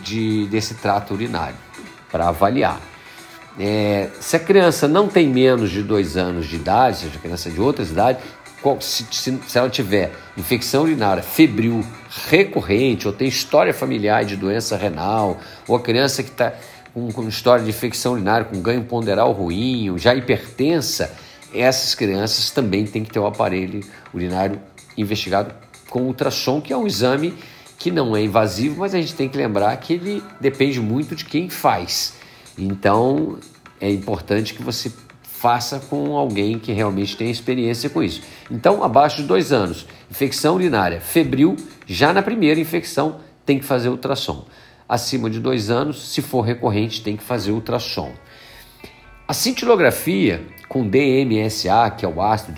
de, 0.02 0.46
desse 0.48 0.74
trato 0.74 1.14
urinário 1.14 1.56
para 2.12 2.28
avaliar. 2.28 2.78
É, 3.58 4.10
se 4.20 4.36
a 4.36 4.38
criança 4.38 4.86
não 4.86 5.08
tem 5.08 5.28
menos 5.28 5.70
de 5.70 5.82
dois 5.82 6.18
anos 6.18 6.46
de 6.46 6.56
idade, 6.56 6.98
seja 6.98 7.18
criança 7.18 7.48
de 7.48 7.58
outra 7.58 7.82
idade, 7.82 8.18
se, 8.80 9.06
se, 9.10 9.38
se, 9.46 9.58
ela 9.58 9.70
tiver 9.70 10.12
infecção 10.36 10.82
urinária 10.82 11.22
febril 11.22 11.84
recorrente, 12.28 13.06
ou 13.06 13.12
tem 13.12 13.28
história 13.28 13.72
familiar 13.72 14.24
de 14.24 14.36
doença 14.36 14.76
renal, 14.76 15.38
ou 15.66 15.76
a 15.76 15.80
criança 15.80 16.22
que 16.22 16.30
está 16.30 16.52
com, 16.92 17.10
com 17.12 17.28
história 17.28 17.64
de 17.64 17.70
infecção 17.70 18.12
urinária 18.14 18.44
com 18.44 18.60
ganho 18.60 18.84
ponderal 18.84 19.32
ruim, 19.32 19.96
já 19.96 20.14
hipertensa, 20.14 21.12
essas 21.54 21.94
crianças 21.94 22.50
também 22.50 22.86
têm 22.86 23.04
que 23.04 23.10
ter 23.10 23.18
o 23.18 23.26
aparelho 23.26 23.80
urinário 24.12 24.60
investigado 24.96 25.54
com 25.88 26.02
ultrassom, 26.02 26.60
que 26.60 26.72
é 26.72 26.76
um 26.76 26.86
exame 26.86 27.34
que 27.78 27.90
não 27.90 28.14
é 28.14 28.22
invasivo, 28.22 28.80
mas 28.80 28.94
a 28.94 29.00
gente 29.00 29.14
tem 29.14 29.28
que 29.28 29.36
lembrar 29.36 29.74
que 29.78 29.94
ele 29.94 30.22
depende 30.38 30.78
muito 30.80 31.16
de 31.16 31.24
quem 31.24 31.48
faz. 31.48 32.14
Então 32.56 33.38
é 33.80 33.90
importante 33.90 34.52
que 34.54 34.62
você 34.62 34.92
faça 35.40 35.80
com 35.80 36.16
alguém 36.18 36.58
que 36.58 36.70
realmente 36.70 37.16
tenha 37.16 37.30
experiência 37.30 37.88
com 37.88 38.02
isso. 38.02 38.20
Então, 38.50 38.84
abaixo 38.84 39.22
de 39.22 39.24
dois 39.28 39.52
anos, 39.52 39.86
infecção 40.10 40.54
urinária 40.54 41.00
febril, 41.00 41.56
já 41.86 42.12
na 42.12 42.20
primeira 42.20 42.60
infecção 42.60 43.20
tem 43.46 43.58
que 43.58 43.64
fazer 43.64 43.88
ultrassom. 43.88 44.44
Acima 44.86 45.30
de 45.30 45.40
dois 45.40 45.70
anos, 45.70 46.12
se 46.12 46.20
for 46.20 46.42
recorrente, 46.42 47.02
tem 47.02 47.16
que 47.16 47.22
fazer 47.22 47.52
ultrassom. 47.52 48.12
A 49.26 49.32
cintilografia 49.32 50.46
com 50.68 50.86
DMSA, 50.86 51.88
que 51.96 52.04
é 52.04 52.08
o 52.08 52.20
ácido 52.20 52.52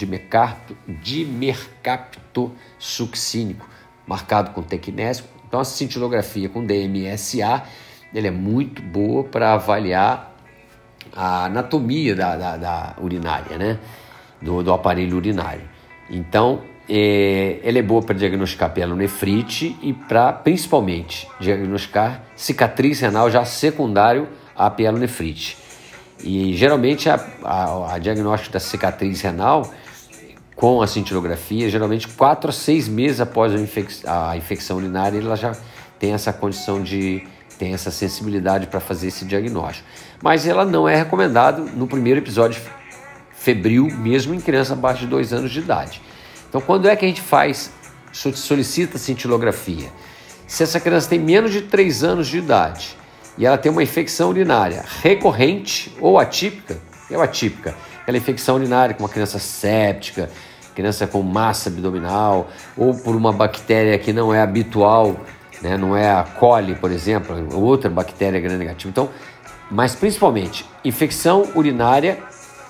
dimercaptosuccínico, 1.04 3.64
marcado 4.04 4.50
com 4.50 4.60
tecnésio. 4.60 5.24
Então 5.46 5.60
a 5.60 5.64
cintilografia 5.64 6.48
com 6.48 6.66
DMSA 6.66 7.62
ele 8.12 8.26
é 8.26 8.32
muito 8.32 8.82
boa 8.82 9.22
para 9.22 9.54
avaliar 9.54 10.31
a 11.14 11.44
anatomia 11.46 12.14
da, 12.14 12.36
da, 12.36 12.56
da 12.56 12.94
urinária, 13.00 13.58
né? 13.58 13.78
Do, 14.40 14.62
do, 14.62 14.72
aparelho 14.72 15.16
urinário. 15.16 15.62
Então, 16.10 16.62
é, 16.88 17.60
ela 17.62 17.78
é 17.78 17.82
boa 17.82 18.02
para 18.02 18.14
diagnosticar 18.14 18.72
pielonefrite 18.72 19.76
e 19.82 19.92
para, 19.92 20.32
principalmente, 20.32 21.28
diagnosticar 21.38 22.22
cicatriz 22.34 23.00
renal 23.00 23.30
já 23.30 23.44
secundário 23.44 24.28
à 24.56 24.68
pielonefrite. 24.68 25.56
E 26.24 26.54
geralmente 26.54 27.08
a, 27.08 27.24
a, 27.44 27.94
a 27.94 27.98
diagnóstico 27.98 28.52
da 28.52 28.60
cicatriz 28.60 29.20
renal 29.20 29.70
com 30.54 30.82
a 30.82 30.86
cintilografia, 30.86 31.68
geralmente 31.68 32.06
4 32.08 32.50
a 32.50 32.52
6 32.52 32.88
meses 32.88 33.20
após 33.20 33.52
a, 33.52 33.58
infec 33.58 34.06
a 34.06 34.36
infecção 34.36 34.76
urinária, 34.76 35.18
ela 35.18 35.36
já 35.36 35.52
tem 35.98 36.12
essa 36.12 36.32
condição 36.32 36.82
de 36.82 37.26
tem 37.58 37.74
essa 37.74 37.90
sensibilidade 37.90 38.66
para 38.66 38.80
fazer 38.80 39.08
esse 39.08 39.24
diagnóstico. 39.24 39.86
Mas 40.22 40.46
ela 40.46 40.64
não 40.64 40.88
é 40.88 40.96
recomendada 40.96 41.60
no 41.60 41.86
primeiro 41.86 42.20
episódio 42.20 42.62
febril, 43.32 43.86
mesmo 43.86 44.32
em 44.32 44.40
criança 44.40 44.72
abaixo 44.72 45.00
de 45.00 45.08
2 45.08 45.32
anos 45.32 45.50
de 45.50 45.58
idade. 45.58 46.00
Então, 46.48 46.60
quando 46.60 46.88
é 46.88 46.94
que 46.94 47.04
a 47.04 47.08
gente 47.08 47.20
faz, 47.20 47.72
solicita 48.12 48.98
cintilografia? 48.98 49.90
Se 50.46 50.62
essa 50.62 50.78
criança 50.78 51.08
tem 51.08 51.18
menos 51.18 51.50
de 51.50 51.62
3 51.62 52.04
anos 52.04 52.28
de 52.28 52.38
idade 52.38 52.96
e 53.36 53.44
ela 53.44 53.58
tem 53.58 53.72
uma 53.72 53.82
infecção 53.82 54.28
urinária 54.28 54.84
recorrente 55.02 55.92
ou 56.00 56.18
atípica, 56.18 56.78
é 57.10 57.16
o 57.16 57.20
atípica, 57.20 57.74
aquela 58.00 58.16
infecção 58.16 58.56
urinária 58.56 58.94
com 58.94 59.02
uma 59.02 59.08
criança 59.08 59.38
séptica, 59.38 60.30
criança 60.74 61.06
com 61.06 61.22
massa 61.22 61.68
abdominal, 61.68 62.48
ou 62.76 62.94
por 62.94 63.16
uma 63.16 63.32
bactéria 63.32 63.98
que 63.98 64.12
não 64.12 64.32
é 64.32 64.40
habitual, 64.40 65.16
né, 65.60 65.76
não 65.76 65.96
é 65.96 66.10
a 66.10 66.22
coli, 66.22 66.74
por 66.74 66.90
exemplo, 66.90 67.48
outra 67.54 67.90
bactéria 67.90 68.40
gram-negativa. 68.40 68.90
Então, 68.90 69.10
mas 69.72 69.94
principalmente, 69.94 70.66
infecção 70.84 71.48
urinária 71.54 72.18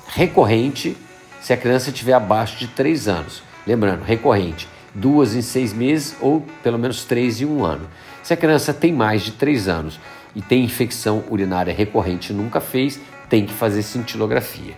recorrente 0.07 0.97
se 1.41 1.53
a 1.53 1.57
criança 1.57 1.91
estiver 1.91 2.13
abaixo 2.13 2.57
de 2.59 2.69
3 2.69 3.09
anos. 3.09 3.43
Lembrando, 3.67 4.05
recorrente, 4.05 4.69
duas 4.95 5.35
em 5.35 5.43
seis 5.43 5.73
meses 5.73 6.15
ou 6.21 6.47
pelo 6.63 6.79
menos 6.79 7.05
três 7.05 7.41
em 7.41 7.45
um 7.45 7.65
ano. 7.65 7.89
Se 8.23 8.33
a 8.33 8.37
criança 8.37 8.73
tem 8.73 8.93
mais 8.93 9.23
de 9.23 9.33
3 9.33 9.67
anos 9.67 9.99
e 10.33 10.41
tem 10.41 10.63
infecção 10.63 11.25
urinária 11.29 11.75
recorrente 11.75 12.33
nunca 12.33 12.61
fez, 12.61 13.01
tem 13.29 13.45
que 13.45 13.53
fazer 13.53 13.83
cintilografia. 13.83 14.75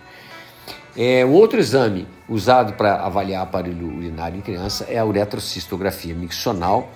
É, 0.97 1.27
um 1.27 1.33
outro 1.33 1.61
exame 1.61 2.07
usado 2.27 2.73
para 2.73 3.05
avaliar 3.05 3.43
aparelho 3.43 3.99
urinário 3.99 4.39
em 4.39 4.41
criança 4.41 4.87
é 4.89 4.97
a 4.97 5.05
uretrocistografia 5.05 6.15
miccional. 6.15 6.91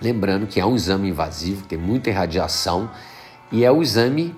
Lembrando 0.00 0.46
que 0.46 0.58
é 0.58 0.64
um 0.64 0.74
exame 0.74 1.10
invasivo, 1.10 1.66
tem 1.66 1.76
muita 1.76 2.08
irradiação 2.08 2.88
e 3.50 3.64
é 3.64 3.70
o 3.70 3.82
exame 3.82 4.34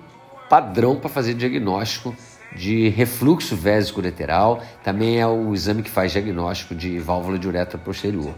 padrão 0.49 0.95
para 0.95 1.09
fazer 1.09 1.33
diagnóstico 1.33 2.15
de 2.55 2.89
refluxo 2.89 3.55
vésico 3.55 3.99
ureteral, 3.99 4.61
também 4.83 5.19
é 5.19 5.27
o 5.27 5.53
exame 5.53 5.81
que 5.81 5.89
faz 5.89 6.11
diagnóstico 6.11 6.75
de 6.75 6.99
válvula 6.99 7.39
de 7.39 7.47
uretra 7.47 7.77
posterior. 7.77 8.33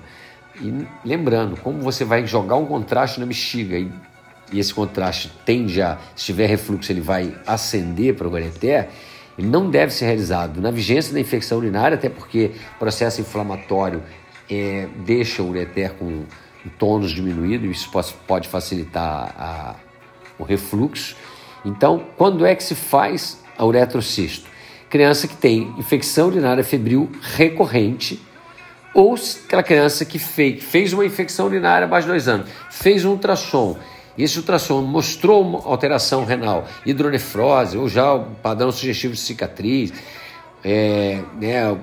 E 0.61 0.85
lembrando, 1.03 1.57
como 1.57 1.79
você 1.79 2.05
vai 2.05 2.25
jogar 2.27 2.55
um 2.57 2.65
contraste 2.65 3.19
na 3.19 3.25
bexiga 3.25 3.75
e 3.75 3.91
e 4.53 4.59
esse 4.59 4.73
contraste 4.73 5.31
tende 5.45 5.81
a, 5.81 5.97
se 6.15 6.25
tiver 6.25 6.45
refluxo, 6.45 6.91
ele 6.91 7.01
vai 7.01 7.35
ascender 7.45 8.13
para 8.15 8.27
o 8.27 8.31
ureter, 8.31 8.87
ele 9.37 9.47
não 9.47 9.69
deve 9.69 9.91
ser 9.91 10.05
realizado 10.05 10.61
na 10.61 10.69
vigência 10.69 11.11
da 11.11 11.19
infecção 11.19 11.57
urinária, 11.57 11.95
até 11.95 12.07
porque 12.07 12.51
o 12.75 12.79
processo 12.79 13.19
inflamatório 13.19 14.03
é, 14.49 14.87
deixa 15.03 15.41
o 15.41 15.49
ureter 15.49 15.93
com, 15.93 16.23
tônus 16.77 17.11
diminuído, 17.11 17.65
isso 17.65 17.91
pode 18.25 18.47
facilitar 18.47 19.35
a, 19.37 19.75
o 20.37 20.43
refluxo. 20.43 21.15
Então, 21.65 22.05
quando 22.17 22.45
é 22.45 22.55
que 22.55 22.63
se 22.63 22.75
faz 22.75 23.41
a 23.57 23.65
uretrocisto? 23.65 24.49
Criança 24.89 25.27
que 25.27 25.35
tem 25.35 25.73
infecção 25.77 26.27
urinária 26.27 26.63
febril 26.63 27.09
recorrente 27.21 28.21
ou 28.93 29.15
aquela 29.45 29.63
criança 29.63 30.05
que 30.05 30.19
fez, 30.19 30.63
fez 30.63 30.93
uma 30.93 31.05
infecção 31.05 31.47
urinária 31.47 31.85
abaixo 31.85 32.05
de 32.05 32.11
dois 32.11 32.27
anos, 32.27 32.49
fez 32.69 33.03
um 33.03 33.11
ultrassom, 33.11 33.77
e 34.15 34.23
esse 34.23 34.37
ultrassom 34.37 34.81
mostrou 34.81 35.41
uma 35.41 35.65
alteração 35.65 36.23
renal, 36.23 36.67
hidronefrose, 36.85 37.77
ou 37.77 37.89
já 37.89 38.13
o 38.13 38.25
padrão 38.35 38.71
sugestivo 38.71 39.13
de 39.13 39.19
cicatriz, 39.19 39.91
é, 40.63 41.23
né, 41.41 41.75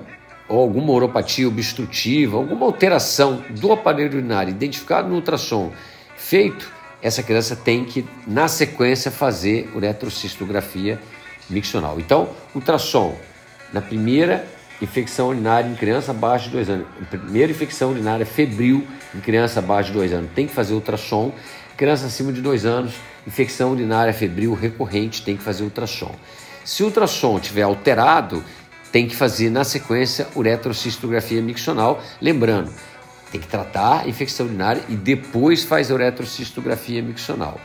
ou 0.47 0.59
alguma 0.59 0.93
oropatia 0.93 1.47
obstrutiva, 1.47 2.37
alguma 2.37 2.65
alteração 2.65 3.43
do 3.49 3.71
aparelho 3.73 4.17
urinário 4.17 4.51
identificado 4.51 5.09
no 5.09 5.15
ultrassom 5.15 5.71
feito, 6.15 6.71
essa 7.01 7.23
criança 7.23 7.55
tem 7.55 7.83
que, 7.83 8.05
na 8.27 8.47
sequência, 8.47 9.09
fazer 9.09 9.71
uretrocistografia 9.75 10.99
miccional. 11.49 11.99
Então, 11.99 12.29
ultrassom 12.53 13.15
na 13.73 13.81
primeira 13.81 14.45
infecção 14.81 15.29
urinária 15.29 15.69
em 15.69 15.75
criança 15.75 16.11
abaixo 16.11 16.45
de 16.45 16.51
2 16.51 16.69
anos. 16.69 16.87
Primeira 17.09 17.51
infecção 17.51 17.91
urinária 17.91 18.25
febril 18.25 18.85
em 19.13 19.19
criança 19.19 19.59
abaixo 19.59 19.89
de 19.89 19.97
2 19.97 20.13
anos. 20.13 20.31
Tem 20.33 20.47
que 20.47 20.53
fazer 20.53 20.73
ultrassom. 20.73 21.31
Criança 21.77 22.05
acima 22.05 22.31
de 22.31 22.41
2 22.41 22.65
anos, 22.65 22.93
infecção 23.25 23.71
urinária 23.71 24.13
febril 24.13 24.53
recorrente, 24.53 25.23
tem 25.23 25.35
que 25.35 25.41
fazer 25.41 25.63
ultrassom. 25.63 26.13
Se 26.63 26.83
o 26.83 26.87
ultrassom 26.87 27.37
estiver 27.37 27.63
alterado, 27.63 28.43
tem 28.91 29.07
que 29.07 29.15
fazer 29.15 29.49
na 29.49 29.63
sequência 29.63 30.27
uretrocistografia 30.35 31.41
miccional. 31.41 32.03
Lembrando, 32.21 32.71
tem 33.31 33.39
que 33.39 33.47
tratar 33.47 34.01
a 34.01 34.07
infecção 34.07 34.45
urinária 34.45 34.83
e 34.89 34.95
depois 34.95 35.63
faz 35.63 35.89
a 35.89 35.93
uretrocistografia 35.93 37.01
miccional. 37.01 37.59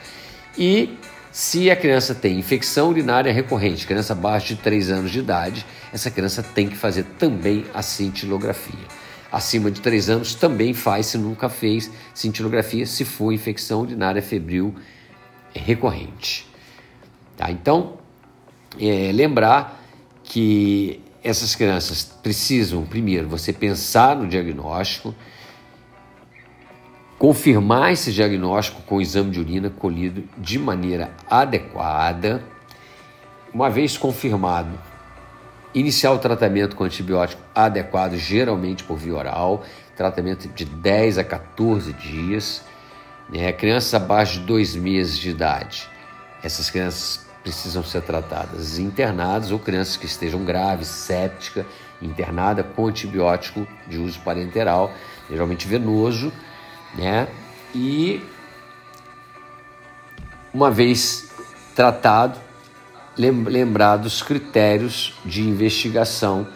E 0.57 0.97
se 1.33 1.71
a 1.71 1.77
criança 1.77 2.15
tem 2.15 2.39
infecção 2.39 2.89
urinária 2.89 3.33
recorrente, 3.33 3.87
criança 3.87 4.15
abaixo 4.15 4.55
de 4.55 4.57
3 4.57 4.91
anos 4.91 5.11
de 5.11 5.19
idade, 5.19 5.67
essa 5.93 6.11
criança 6.11 6.43
tem 6.43 6.69
que 6.69 6.77
fazer 6.77 7.05
também 7.19 7.67
a 7.75 7.83
cintilografia. 7.83 8.87
Acima 9.31 9.71
de 9.71 9.81
3 9.81 10.09
anos 10.09 10.35
também 10.35 10.73
faz, 10.73 11.07
se 11.07 11.19
nunca 11.19 11.49
fez 11.49 11.91
cintilografia, 12.15 12.87
se 12.87 13.05
for 13.05 13.33
infecção 13.33 13.83
urinária 13.83 14.23
febril 14.23 14.75
recorrente. 15.53 16.47
Tá? 17.37 17.51
Então, 17.51 17.99
é, 18.81 19.11
lembrar 19.13 19.85
que 20.23 21.01
essas 21.23 21.55
crianças 21.55 22.05
precisam, 22.23 22.87
primeiro, 22.87 23.29
você 23.29 23.53
pensar 23.53 24.17
no 24.17 24.29
diagnóstico, 24.29 25.15
confirmar 27.19 27.93
esse 27.93 28.13
diagnóstico 28.13 28.83
com 28.83 28.97
o 28.97 29.01
exame 29.01 29.31
de 29.31 29.41
urina 29.41 29.71
colhido 29.71 30.25
de 30.37 30.59
maneira 30.59 31.11
adequada. 31.29 32.43
Uma 33.53 33.71
vez 33.71 33.97
confirmado, 33.97 34.79
iniciar 35.75 36.13
o 36.13 36.19
tratamento 36.19 36.77
com 36.77 36.85
antibiótico 36.85 37.43
adequado, 37.55 38.17
geralmente 38.17 38.85
por 38.85 38.99
via 38.99 39.15
oral, 39.15 39.65
tratamento 39.97 40.47
de 40.49 40.65
10 40.65 41.19
a 41.19 41.25
14 41.25 41.93
dias. 41.95 42.63
Né? 43.31 43.51
Crianças 43.53 43.95
abaixo 43.95 44.41
de 44.41 44.47
dois 44.47 44.77
meses 44.77 45.19
de 45.19 45.31
idade, 45.31 45.89
essas 46.43 46.69
crianças 46.71 47.27
precisam 47.43 47.83
ser 47.83 48.03
tratadas 48.03 48.79
internadas 48.79 49.53
ou 49.53 49.59
crianças 49.59 49.97
que 49.97 50.05
estejam 50.05 50.45
graves, 50.45 50.89
séptica, 50.89 51.65
internada 52.03 52.63
com 52.63 52.89
antibiótico 52.89 53.67
de 53.87 53.99
uso 53.99 54.21
parenteral, 54.21 54.93
geralmente 55.31 55.67
venoso, 55.67 56.33
né? 56.95 57.29
E 57.75 58.23
uma 60.53 60.71
vez 60.71 61.31
tratado, 61.75 62.39
lembrar 63.17 63.99
dos 63.99 64.23
critérios 64.23 65.15
de 65.25 65.43
investigação 65.43 66.47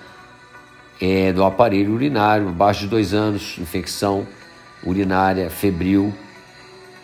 é, 1.01 1.33
do 1.33 1.45
aparelho 1.45 1.93
urinário, 1.93 2.49
abaixo 2.49 2.81
de 2.81 2.89
dois 2.89 3.15
anos, 3.15 3.57
infecção 3.59 4.27
urinária 4.85 5.51
febril, 5.51 6.15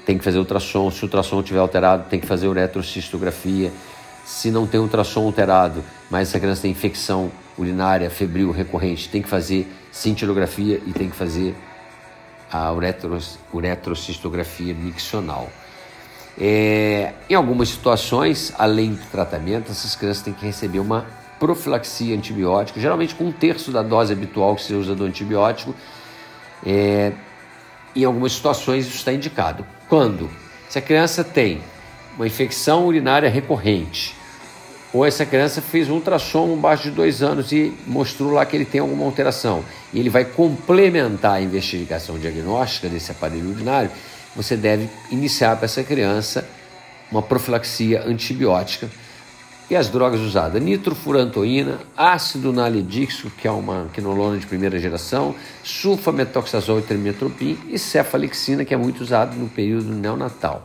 tem 0.05 0.17
que 0.17 0.25
fazer 0.25 0.39
ultrassom. 0.39 0.91
Se 0.91 1.03
o 1.03 1.05
ultrassom 1.07 1.41
estiver 1.41 1.59
alterado, 1.59 2.09
tem 2.09 2.21
que 2.21 2.27
fazer 2.27 2.47
uretrocistografia. 2.47 3.73
Se 4.25 4.51
não 4.51 4.67
tem 4.67 4.81
ultrassom 4.81 5.27
alterado, 5.27 5.83
mas 6.11 6.29
essa 6.29 6.39
criança 6.39 6.63
tem 6.63 6.71
infecção 6.71 7.31
urinária 7.59 8.09
febril 8.11 8.51
recorrente, 8.51 9.09
tem 9.09 9.23
que 9.23 9.29
fazer 9.29 9.67
cintilografia 9.91 10.81
e 10.87 10.93
tem 10.93 11.09
que 11.09 11.17
fazer 11.17 11.55
a 12.51 12.73
uretrocistografia 13.53 14.75
miccional. 14.75 15.51
É, 16.39 17.15
em 17.31 17.35
algumas 17.35 17.71
situações, 17.71 18.53
além 18.59 18.93
do 18.95 19.05
tratamento, 19.11 19.73
essas 19.73 19.97
crianças 19.97 20.23
têm 20.23 20.35
que 20.35 20.45
receber 20.45 20.79
uma 20.79 21.07
profilaxia 21.39 22.15
antibiótica, 22.15 22.81
geralmente 22.81 23.15
com 23.15 23.25
um 23.25 23.33
terço 23.33 23.71
da 23.71 23.83
dose 23.83 24.13
habitual 24.13 24.55
que 24.57 24.63
se 24.63 24.75
usa 24.75 24.95
do 24.95 25.05
antibiótico. 25.05 25.75
É, 26.65 27.13
em 27.95 28.05
algumas 28.05 28.33
situações 28.33 28.87
isso 28.87 28.97
está 28.97 29.13
indicado. 29.13 29.67
Quando? 29.89 30.31
Se 30.69 30.79
a 30.79 30.83
criança 30.83 31.25
tem 31.25 31.61
uma 32.17 32.27
infecção 32.27 32.87
urinária 32.87 33.29
recorrente, 33.29 34.15
ou 34.97 35.05
essa 35.05 35.27
criança 35.27 35.61
fez 35.61 35.91
um 35.91 35.95
ultrassom 35.95 36.55
abaixo 36.55 36.85
de 36.85 36.91
dois 36.93 37.23
anos 37.23 37.53
e 37.53 37.73
mostrou 37.87 38.33
lá 38.33 38.47
que 38.47 38.57
ele 38.57 38.65
tem 38.65 38.81
alguma 38.81 39.05
alteração, 39.05 39.63
e 39.93 40.01
ele 40.01 40.09
vai 40.09 40.25
complementar 40.25 41.35
a 41.35 41.41
investigação 41.41 42.19
diagnóstica 42.19 42.89
desse 42.89 43.11
aparelho 43.11 43.51
urinário, 43.51 43.91
você 44.35 44.57
deve 44.57 44.89
iniciar 45.11 45.57
para 45.57 45.67
essa 45.67 45.83
criança 45.83 46.49
uma 47.11 47.23
profilaxia 47.23 48.05
antibiótica. 48.07 48.89
E 49.69 49.75
as 49.75 49.89
drogas 49.89 50.21
usadas, 50.21 50.63
nitrofurantoína, 50.63 51.81
ácido 51.97 52.53
nalidíxico, 52.53 53.31
que 53.31 53.49
é 53.49 53.51
uma 53.51 53.89
quinolona 53.93 54.39
de 54.39 54.47
primeira 54.47 54.79
geração, 54.79 55.35
sulfametoxazol 55.65 56.79
e 56.79 56.83
trimetropin 56.83 57.59
e 57.69 57.79
cefalexina, 57.79 58.65
que 58.65 58.73
é 58.73 58.77
muito 58.77 59.01
usado 59.01 59.37
no 59.37 59.49
período 59.49 59.93
neonatal. 59.93 60.63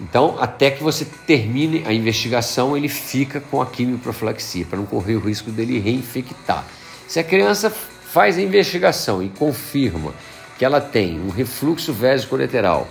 Então, 0.00 0.36
até 0.40 0.70
que 0.70 0.82
você 0.82 1.04
termine 1.04 1.84
a 1.86 1.92
investigação, 1.92 2.76
ele 2.76 2.88
fica 2.88 3.40
com 3.40 3.60
a 3.60 3.66
quimioprofilaxia, 3.66 4.64
para 4.64 4.78
não 4.78 4.86
correr 4.86 5.16
o 5.16 5.20
risco 5.20 5.50
dele 5.50 5.78
reinfectar. 5.78 6.64
Se 7.06 7.18
a 7.18 7.24
criança 7.24 7.68
faz 7.68 8.38
a 8.38 8.42
investigação 8.42 9.22
e 9.22 9.28
confirma 9.28 10.14
que 10.58 10.64
ela 10.64 10.80
tem 10.80 11.20
um 11.20 11.28
refluxo 11.28 11.92
vésico-lateral 11.92 12.88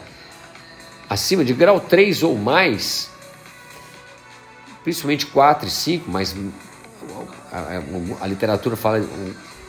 acima 1.10 1.44
de 1.44 1.54
grau 1.54 1.80
3 1.80 2.22
ou 2.22 2.38
mais, 2.38 3.10
principalmente 4.84 5.26
4 5.26 5.68
e 5.68 5.72
5, 5.72 6.12
mas 6.12 6.36
a, 7.52 7.58
a, 7.58 8.24
a 8.24 8.28
literatura 8.28 8.76
fala 8.76 9.04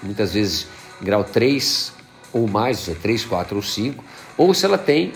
muitas 0.02 0.34
vezes 0.34 0.66
grau 1.00 1.24
3 1.24 1.92
ou 2.32 2.46
mais, 2.46 2.78
ou 2.78 2.84
seja, 2.84 2.98
3, 3.00 3.24
4 3.24 3.56
ou 3.56 3.62
5, 3.62 4.04
ou 4.36 4.52
se 4.52 4.66
ela 4.66 4.78
tem 4.78 5.12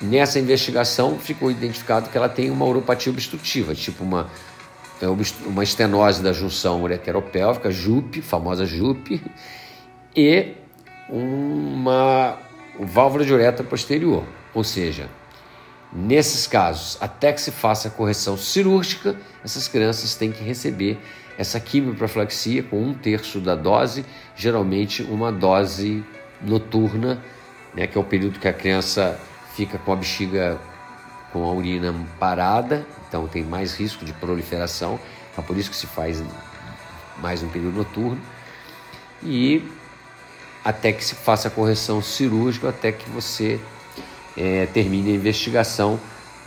Nessa 0.00 0.38
investigação 0.38 1.18
ficou 1.18 1.50
identificado 1.50 2.08
que 2.08 2.16
ela 2.16 2.28
tem 2.28 2.50
uma 2.50 2.64
uropatia 2.64 3.10
obstrutiva, 3.10 3.74
tipo 3.74 4.04
uma, 4.04 4.30
é, 5.02 5.06
uma 5.44 5.64
estenose 5.64 6.22
da 6.22 6.32
junção 6.32 6.82
ureteropélvica, 6.82 7.70
JUP, 7.70 8.22
famosa 8.22 8.64
JUP, 8.64 9.20
e 10.14 10.54
uma 11.08 12.38
válvula 12.78 13.24
de 13.24 13.32
uretra 13.32 13.64
posterior. 13.64 14.22
Ou 14.54 14.62
seja, 14.62 15.08
nesses 15.92 16.46
casos, 16.46 16.96
até 17.00 17.32
que 17.32 17.40
se 17.40 17.50
faça 17.50 17.88
a 17.88 17.90
correção 17.90 18.36
cirúrgica, 18.36 19.16
essas 19.44 19.66
crianças 19.66 20.14
têm 20.14 20.30
que 20.30 20.44
receber 20.44 20.98
essa 21.36 21.58
quimioprofilaxia 21.58 22.62
com 22.62 22.82
um 22.82 22.94
terço 22.94 23.40
da 23.40 23.54
dose, 23.54 24.04
geralmente 24.36 25.02
uma 25.02 25.32
dose 25.32 26.04
noturna, 26.40 27.22
né, 27.74 27.86
que 27.86 27.96
é 27.96 28.00
o 28.00 28.04
período 28.04 28.38
que 28.38 28.48
a 28.48 28.52
criança 28.52 29.18
fica 29.58 29.76
com 29.76 29.92
a 29.92 29.96
bexiga 29.96 30.56
com 31.32 31.44
a 31.44 31.52
urina 31.52 31.92
parada, 32.16 32.86
então 33.08 33.26
tem 33.26 33.42
mais 33.42 33.74
risco 33.74 34.04
de 34.04 34.12
proliferação, 34.12 35.00
é 35.36 35.42
por 35.42 35.56
isso 35.56 35.68
que 35.68 35.76
se 35.76 35.86
faz 35.86 36.22
mais 37.20 37.42
um 37.42 37.48
período 37.48 37.78
noturno, 37.78 38.20
e 39.20 39.68
até 40.64 40.92
que 40.92 41.04
se 41.04 41.16
faça 41.16 41.48
a 41.48 41.50
correção 41.50 42.00
cirúrgica, 42.00 42.68
até 42.68 42.92
que 42.92 43.10
você 43.10 43.60
é, 44.36 44.66
termine 44.66 45.10
a 45.10 45.14
investigação, 45.16 45.98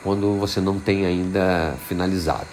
quando 0.04 0.40
você 0.40 0.62
não 0.62 0.80
tem 0.80 1.06
ainda 1.06 1.76
finalizado. 1.90 2.48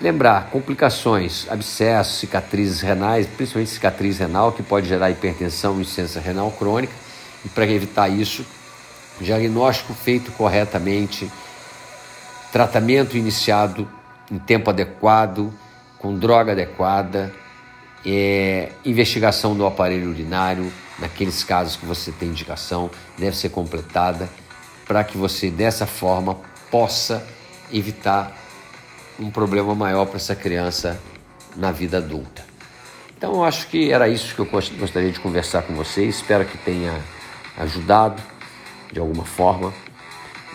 Lembrar, 0.00 0.48
complicações, 0.50 1.46
abscessos, 1.50 2.18
cicatrizes 2.20 2.80
renais, 2.80 3.26
principalmente 3.26 3.70
cicatriz 3.70 4.18
renal, 4.18 4.50
que 4.50 4.62
pode 4.62 4.88
gerar 4.88 5.10
hipertensão 5.10 5.76
e 5.76 5.82
insuficiência 5.82 6.22
renal 6.22 6.50
crônica, 6.52 6.94
e 7.44 7.48
para 7.50 7.66
evitar 7.66 8.08
isso, 8.08 8.44
diagnóstico 9.20 9.92
feito 9.94 10.32
corretamente, 10.32 11.30
tratamento 12.50 13.16
iniciado 13.16 13.88
em 14.30 14.38
tempo 14.38 14.70
adequado, 14.70 15.52
com 15.98 16.18
droga 16.18 16.52
adequada, 16.52 17.32
é, 18.04 18.70
investigação 18.84 19.54
do 19.54 19.66
aparelho 19.66 20.10
urinário, 20.10 20.72
naqueles 20.98 21.44
casos 21.44 21.76
que 21.76 21.84
você 21.84 22.10
tem 22.12 22.28
indicação, 22.28 22.90
deve 23.18 23.36
ser 23.36 23.50
completada 23.50 24.28
para 24.86 25.04
que 25.04 25.16
você 25.16 25.50
dessa 25.50 25.86
forma 25.86 26.36
possa 26.70 27.26
evitar 27.72 28.32
um 29.18 29.30
problema 29.30 29.74
maior 29.74 30.06
para 30.06 30.16
essa 30.16 30.34
criança 30.34 31.00
na 31.56 31.70
vida 31.70 31.98
adulta. 31.98 32.44
Então, 33.16 33.34
eu 33.34 33.44
acho 33.44 33.66
que 33.66 33.92
era 33.92 34.08
isso 34.08 34.34
que 34.34 34.40
eu 34.40 34.46
gostaria 34.46 35.12
de 35.12 35.20
conversar 35.20 35.62
com 35.62 35.74
vocês. 35.74 36.16
Espero 36.16 36.44
que 36.46 36.56
tenha 36.56 36.98
ajudado 37.58 38.22
de 38.92 39.00
alguma 39.00 39.24
forma. 39.24 39.72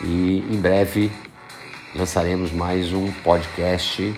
E 0.03 0.45
em 0.49 0.59
breve 0.59 1.11
lançaremos 1.95 2.51
mais 2.51 2.91
um 2.91 3.11
podcast 3.23 4.13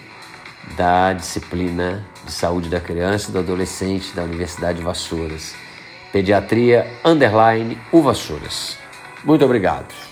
da 0.75 1.13
disciplina 1.13 2.05
de 2.25 2.31
saúde 2.31 2.69
da 2.69 2.79
criança 2.79 3.29
e 3.29 3.33
do 3.33 3.39
adolescente 3.39 4.13
da 4.15 4.23
Universidade 4.23 4.79
de 4.79 4.83
Vassouras. 4.83 5.55
Pediatria 6.11 6.87
Underline 7.05 7.77
Uvassouras. 7.91 8.77
Muito 9.23 9.45
obrigado. 9.45 10.06